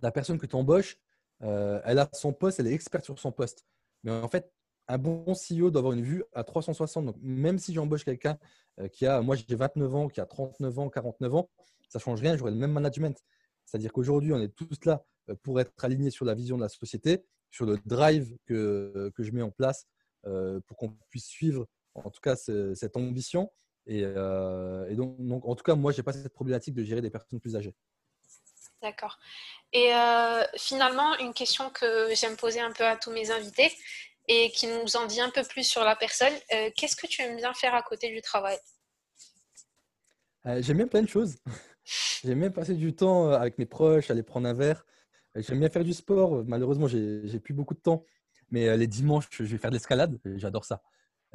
la 0.00 0.12
personne 0.12 0.38
que 0.38 0.46
tu 0.46 0.56
embauches, 0.56 0.96
euh, 1.42 1.80
elle 1.84 1.98
a 1.98 2.08
son 2.12 2.32
poste, 2.32 2.60
elle 2.60 2.68
est 2.68 2.72
experte 2.72 3.04
sur 3.04 3.18
son 3.18 3.32
poste. 3.32 3.66
Mais 4.04 4.12
en 4.12 4.28
fait, 4.28 4.52
un 4.88 4.98
bon 4.98 5.32
CEO 5.32 5.70
doit 5.70 5.80
avoir 5.80 5.92
une 5.92 6.02
vue 6.02 6.24
à 6.32 6.44
360. 6.44 7.06
Donc, 7.06 7.16
même 7.20 7.58
si 7.58 7.72
j'embauche 7.72 8.04
quelqu'un 8.04 8.38
euh, 8.80 8.88
qui 8.88 9.06
a, 9.06 9.20
moi 9.20 9.36
j'ai 9.36 9.54
29 9.54 9.94
ans, 9.94 10.08
qui 10.08 10.20
a 10.20 10.26
39 10.26 10.78
ans, 10.78 10.90
49 10.90 11.34
ans, 11.34 11.50
ça 11.88 11.98
ne 11.98 12.02
change 12.02 12.20
rien, 12.20 12.36
j'aurai 12.36 12.50
le 12.50 12.56
même 12.56 12.72
management. 12.72 13.22
C'est-à-dire 13.64 13.92
qu'aujourd'hui, 13.92 14.32
on 14.32 14.40
est 14.40 14.54
tous 14.54 14.84
là 14.84 15.04
euh, 15.30 15.34
pour 15.42 15.60
être 15.60 15.84
alignés 15.84 16.10
sur 16.10 16.24
la 16.24 16.34
vision 16.34 16.56
de 16.56 16.62
la 16.62 16.68
société, 16.68 17.24
sur 17.50 17.66
le 17.66 17.78
drive 17.84 18.36
que, 18.46 19.12
que 19.14 19.22
je 19.22 19.30
mets 19.32 19.42
en 19.42 19.50
place 19.50 19.86
euh, 20.26 20.60
pour 20.66 20.76
qu'on 20.76 20.96
puisse 21.10 21.26
suivre 21.26 21.66
en 21.94 22.10
tout 22.10 22.20
cas 22.20 22.36
cette 22.36 22.96
ambition. 22.96 23.50
Et, 23.86 24.02
euh, 24.04 24.94
donc, 24.94 25.46
en 25.46 25.54
tout 25.54 25.64
cas, 25.64 25.74
moi, 25.74 25.92
je 25.92 25.98
n'ai 25.98 26.02
pas 26.02 26.12
cette 26.12 26.32
problématique 26.32 26.74
de 26.74 26.82
gérer 26.82 27.02
des 27.02 27.10
personnes 27.10 27.40
plus 27.40 27.56
âgées. 27.56 27.74
D'accord. 28.80 29.18
Et 29.72 29.92
finalement, 30.56 31.16
une 31.18 31.34
question 31.34 31.70
que 31.70 32.08
j'aime 32.14 32.36
poser 32.36 32.60
un 32.60 32.72
peu 32.72 32.84
à 32.84 32.96
tous 32.96 33.10
mes 33.10 33.30
invités 33.30 33.70
et 34.32 34.50
qui 34.50 34.66
nous 34.66 34.96
en 34.96 35.06
dit 35.06 35.20
un 35.20 35.30
peu 35.30 35.42
plus 35.44 35.64
sur 35.64 35.84
la 35.84 35.96
personne, 35.96 36.32
qu'est-ce 36.76 36.96
que 36.96 37.06
tu 37.06 37.22
aimes 37.22 37.36
bien 37.36 37.52
faire 37.54 37.74
à 37.74 37.82
côté 37.82 38.08
du 38.08 38.20
travail? 38.22 38.58
J'aime 40.44 40.78
bien 40.78 40.88
plein 40.88 41.02
de 41.02 41.08
choses. 41.08 41.36
J'aime 42.24 42.40
bien 42.40 42.50
passer 42.50 42.74
du 42.74 42.94
temps 42.94 43.30
avec 43.30 43.58
mes 43.58 43.66
proches, 43.66 44.10
aller 44.10 44.22
prendre 44.22 44.48
un 44.48 44.54
verre. 44.54 44.84
J'aime 45.34 45.60
bien 45.60 45.70
faire 45.70 45.84
du 45.84 45.92
sport. 45.92 46.44
Malheureusement, 46.46 46.86
j'ai 46.86 47.40
plus 47.40 47.54
beaucoup 47.54 47.74
de 47.74 47.80
temps. 47.80 48.04
Mais 48.50 48.68
euh, 48.68 48.76
les 48.76 48.86
dimanches, 48.86 49.28
je 49.30 49.44
vais 49.44 49.58
faire 49.58 49.70
de 49.70 49.76
l'escalade. 49.76 50.18
J'adore 50.36 50.64
ça. 50.64 50.82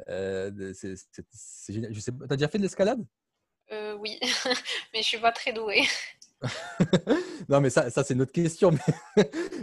Euh, 0.08 0.72
c'est 0.72 1.72
génial. 1.72 1.92
As 2.30 2.36
déjà 2.36 2.48
fait 2.48 2.58
de 2.58 2.62
l'escalade? 2.62 3.04
Euh, 3.72 3.94
Oui, 3.94 4.18
mais 4.92 5.02
je 5.02 5.08
suis 5.08 5.18
pas 5.18 5.32
très 5.32 5.52
douée. 5.52 5.82
non, 7.48 7.60
mais 7.60 7.70
ça, 7.70 7.90
ça 7.90 8.04
c'est 8.04 8.14
une 8.14 8.22
autre 8.22 8.32
question. 8.32 8.70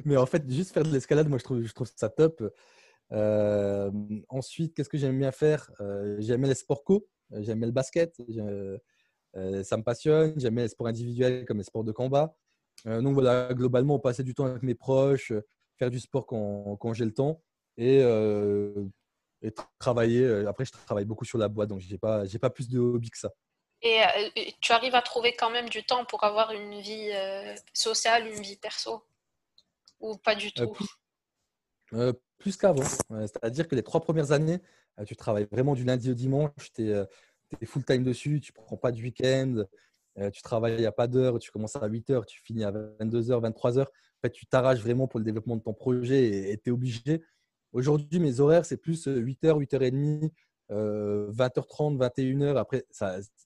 Mais, 0.03 0.17
en 0.17 0.25
fait, 0.25 0.43
juste 0.51 0.73
faire 0.73 0.83
de 0.83 0.91
l'escalade, 0.91 1.29
moi, 1.29 1.37
je 1.37 1.43
trouve, 1.45 1.63
je 1.63 1.73
trouve 1.73 1.89
ça 1.95 2.09
top. 2.09 2.43
Ensuite, 3.11 4.73
qu'est-ce 4.75 4.89
que 4.89 4.97
j'aime 4.97 5.17
bien 5.17 5.31
faire? 5.31 5.71
J'aime 6.19 6.43
les 6.43 6.55
sports 6.55 6.83
co. 6.83 7.07
J'aime 7.31 7.61
le 7.61 7.71
basket. 7.71 8.15
ça 8.17 9.77
me 9.77 9.83
passionne. 9.83 10.33
J'aime 10.37 10.57
les 10.57 10.67
sports 10.67 10.87
individuels 10.87 11.45
comme 11.45 11.57
les 11.57 11.63
sports 11.63 11.83
de 11.83 11.91
combat. 11.91 12.35
Donc 12.85 13.13
voilà, 13.13 13.53
globalement, 13.53 13.99
passer 13.99 14.23
du 14.23 14.33
temps 14.33 14.45
avec 14.45 14.63
mes 14.63 14.75
proches, 14.75 15.33
faire 15.77 15.89
du 15.89 15.99
sport 15.99 16.25
quand, 16.25 16.77
quand 16.77 16.93
j'ai 16.93 17.05
le 17.05 17.13
temps 17.13 17.41
et, 17.77 17.99
et, 19.41 19.51
travailler. 19.79 20.45
Après, 20.47 20.65
je 20.65 20.71
travaille 20.71 21.05
beaucoup 21.05 21.25
sur 21.25 21.37
la 21.37 21.47
boîte, 21.47 21.69
donc 21.69 21.81
je 21.81 21.91
n'ai 21.91 21.97
pas, 21.97 22.23
pas 22.41 22.49
plus 22.49 22.69
de 22.69 22.79
hobby 22.79 23.09
que 23.09 23.17
ça. 23.17 23.31
Et 23.81 24.01
tu 24.61 24.71
arrives 24.71 24.95
à 24.95 25.01
trouver 25.01 25.35
quand 25.35 25.49
même 25.49 25.69
du 25.69 25.83
temps 25.83 26.05
pour 26.05 26.23
avoir 26.23 26.51
une 26.51 26.79
vie 26.79 27.11
sociale, 27.73 28.27
une 28.27 28.41
vie 28.41 28.57
perso? 28.57 29.05
Ou 29.99 30.17
pas 30.17 30.35
du 30.35 30.51
tout? 30.51 30.75
Plus, 32.37 32.57
qu'avant. 32.57 32.83
C'est-à-dire 32.83 33.67
que 33.67 33.75
les 33.75 33.83
trois 33.83 34.01
premières 34.01 34.31
années, 34.31 34.59
tu 35.05 35.15
travailles 35.15 35.47
vraiment 35.51 35.73
du 35.73 35.83
lundi 35.83 36.11
au 36.11 36.13
dimanche, 36.13 36.51
tu 36.73 36.89
es, 36.89 37.65
full-time 37.65 38.03
dessus, 38.03 38.39
tu 38.41 38.51
ne 38.51 38.55
prends 38.55 38.77
pas 38.77 38.91
de 38.91 39.01
week-end. 39.01 39.63
tu 40.31 40.41
travailles 40.41 40.85
à 40.85 40.91
pas 40.91 41.07
d'heure, 41.07 41.39
tu 41.39 41.51
commences 41.51 41.75
à 41.75 41.87
8 41.87 42.09
heures, 42.09 42.25
tu 42.25 42.41
finis 42.41 42.63
à 42.63 42.71
22 42.71 43.31
heures, 43.31 43.41
23 43.41 43.79
heures. 43.79 43.91
Tu 44.33 44.47
t'arraches 44.47 44.79
vraiment 44.79 45.07
pour 45.07 45.19
le 45.19 45.23
développement 45.23 45.55
de 45.55 45.61
ton 45.61 45.73
projet 45.73 46.51
et 46.51 46.57
tu 46.57 46.69
es 46.69 46.71
obligé. 46.71 47.21
Aujourd'hui, 47.71 48.19
mes 48.19 48.39
horaires, 48.39 48.65
c'est 48.65 48.77
plus 48.77 49.05
8 49.05 49.43
heures, 49.43 49.57
8 49.57 49.73
8h30, 49.73 50.31
20h30, 50.69 51.97
21h. 51.97 52.57
Après, 52.57 52.85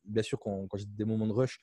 bien 0.06 0.24
sûr, 0.24 0.40
quand, 0.40 0.68
j'ai 0.76 0.86
des 0.86 1.04
moments 1.04 1.28
de 1.28 1.34
rush, 1.34 1.60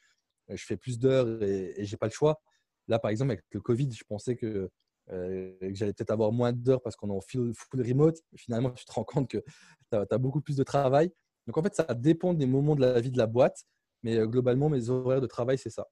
je 0.49 0.65
fais 0.65 0.77
plus 0.77 0.99
d'heures 0.99 1.43
et, 1.43 1.81
et 1.81 1.85
j'ai 1.87 1.97
pas 1.97 2.07
le 2.07 2.13
choix. 2.13 2.43
Là, 2.89 2.99
par 2.99 3.11
exemple, 3.11 3.31
avec 3.33 3.45
le 3.51 3.61
Covid, 3.61 3.91
je 3.91 4.05
pensais 4.05 4.37
que 4.37 4.71
euh, 5.13 5.53
que 5.61 5.75
j'allais 5.75 5.93
peut-être 5.93 6.11
avoir 6.11 6.33
moins 6.33 6.53
d'heures 6.53 6.83
parce 6.83 6.97
qu'on 6.97 7.09
est 7.11 7.17
en 7.17 7.21
full, 7.21 7.55
remote. 7.75 8.19
Finalement, 8.37 8.71
tu 8.71 8.85
te 8.85 8.93
rends 8.93 9.05
compte 9.05 9.29
que 9.29 9.39
tu 9.39 9.97
as, 9.97 10.19
beaucoup 10.19 10.41
plus 10.41 10.57
de 10.57 10.65
travail. 10.65 11.13
Donc, 11.47 11.57
en 11.57 11.63
fait, 11.63 11.75
ça 11.75 11.95
dépend 11.95 12.35
des 12.35 12.47
moments 12.47 12.75
de 12.75 12.81
la 12.81 13.01
vie 13.01 13.11
de 13.11 13.19
la 13.19 13.27
boîte. 13.27 13.65
Mais 14.03 14.17
euh, 14.17 14.27
globalement, 14.27 14.69
mes 14.69 14.91
horaires 14.91 15.21
de 15.21 15.27
travail, 15.27 15.59
c'est 15.59 15.71
ça. 15.71 15.87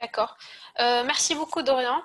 D'accord. 0.00 0.36
Euh, 0.80 1.02
merci 1.04 1.34
beaucoup, 1.34 1.62
Dorian. 1.62 2.02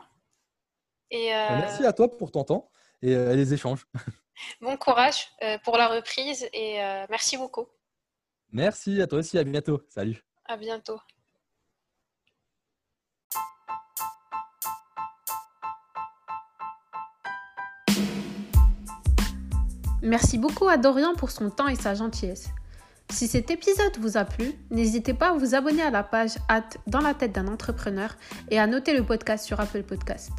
Et 1.11 1.27
Merci 1.27 1.85
à 1.85 1.93
toi 1.93 2.17
pour 2.17 2.31
ton 2.31 2.43
temps 2.43 2.71
et 3.03 3.15
les 3.15 3.53
échanges. 3.53 3.85
Bon 4.61 4.75
courage 4.77 5.31
pour 5.63 5.77
la 5.77 5.87
reprise 5.87 6.49
et 6.53 6.77
merci 7.11 7.37
beaucoup. 7.37 7.67
Merci 8.51 8.99
à 8.99 9.05
toi 9.05 9.19
aussi. 9.19 9.37
À 9.37 9.43
bientôt. 9.43 9.83
Salut. 9.89 10.25
À 10.45 10.57
bientôt. 10.57 10.99
Merci 20.03 20.37
beaucoup 20.37 20.67
à 20.67 20.75
Dorian 20.75 21.15
pour 21.15 21.31
son 21.31 21.49
temps 21.49 21.69
et 21.69 21.75
sa 21.75 21.95
gentillesse. 21.95 22.49
Si 23.09 23.27
cet 23.27 23.51
épisode 23.51 23.97
vous 23.99 24.17
a 24.17 24.25
plu, 24.25 24.51
n'hésitez 24.69 25.13
pas 25.13 25.29
à 25.29 25.33
vous 25.33 25.55
abonner 25.55 25.81
à 25.81 25.91
la 25.91 26.03
page 26.03 26.35
Hâte 26.49 26.77
dans 26.87 26.99
la 26.99 27.13
tête 27.13 27.31
d'un 27.31 27.47
entrepreneur 27.47 28.15
et 28.51 28.59
à 28.59 28.67
noter 28.67 28.93
le 28.93 29.03
podcast 29.03 29.45
sur 29.45 29.61
Apple 29.61 29.83
Podcast. 29.83 30.31